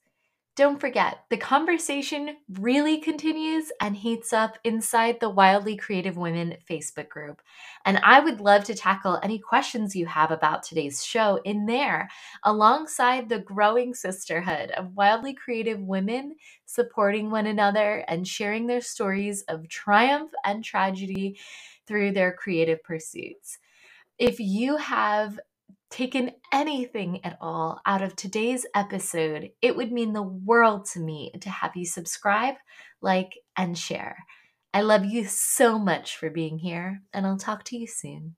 Don't 0.55 0.79
forget, 0.79 1.25
the 1.31 1.37
conversation 1.37 2.37
really 2.59 2.99
continues 2.99 3.71
and 3.81 3.95
heats 3.95 4.31
up 4.31 4.59
inside 4.63 5.19
the 5.19 5.29
Wildly 5.29 5.75
Creative 5.75 6.15
Women 6.15 6.57
Facebook 6.69 7.09
group. 7.09 7.41
And 7.85 7.99
I 8.03 8.19
would 8.19 8.39
love 8.39 8.63
to 8.65 8.75
tackle 8.75 9.19
any 9.23 9.39
questions 9.39 9.95
you 9.95 10.05
have 10.05 10.29
about 10.29 10.61
today's 10.61 11.03
show 11.03 11.39
in 11.43 11.65
there, 11.65 12.07
alongside 12.43 13.29
the 13.29 13.39
growing 13.39 13.95
sisterhood 13.95 14.69
of 14.77 14.95
wildly 14.95 15.33
creative 15.33 15.81
women 15.81 16.35
supporting 16.65 17.31
one 17.31 17.47
another 17.47 18.05
and 18.07 18.27
sharing 18.27 18.67
their 18.67 18.81
stories 18.81 19.41
of 19.47 19.67
triumph 19.69 20.29
and 20.45 20.63
tragedy 20.63 21.39
through 21.87 22.11
their 22.11 22.31
creative 22.31 22.83
pursuits. 22.83 23.57
If 24.19 24.39
you 24.39 24.77
have 24.77 25.39
taken 25.93 26.31
anything 26.51 27.23
at 27.23 27.37
all 27.39 27.79
out 27.85 28.01
of 28.01 28.15
today's 28.15 28.65
episode, 28.73 29.51
it 29.61 29.75
would 29.75 29.91
mean 29.91 30.11
the 30.11 30.23
world 30.23 30.85
to 30.87 30.99
me 30.99 31.31
to 31.39 31.51
have 31.51 31.75
you 31.75 31.85
subscribe, 31.85 32.55
like, 32.99 33.37
and 33.55 33.77
share. 33.77 34.17
I 34.73 34.81
love 34.81 35.05
you 35.05 35.25
so 35.25 35.77
much 35.77 36.17
for 36.17 36.31
being 36.31 36.57
here, 36.57 37.03
and 37.13 37.27
I'll 37.27 37.37
talk 37.37 37.63
to 37.65 37.77
you 37.77 37.85
soon. 37.85 38.35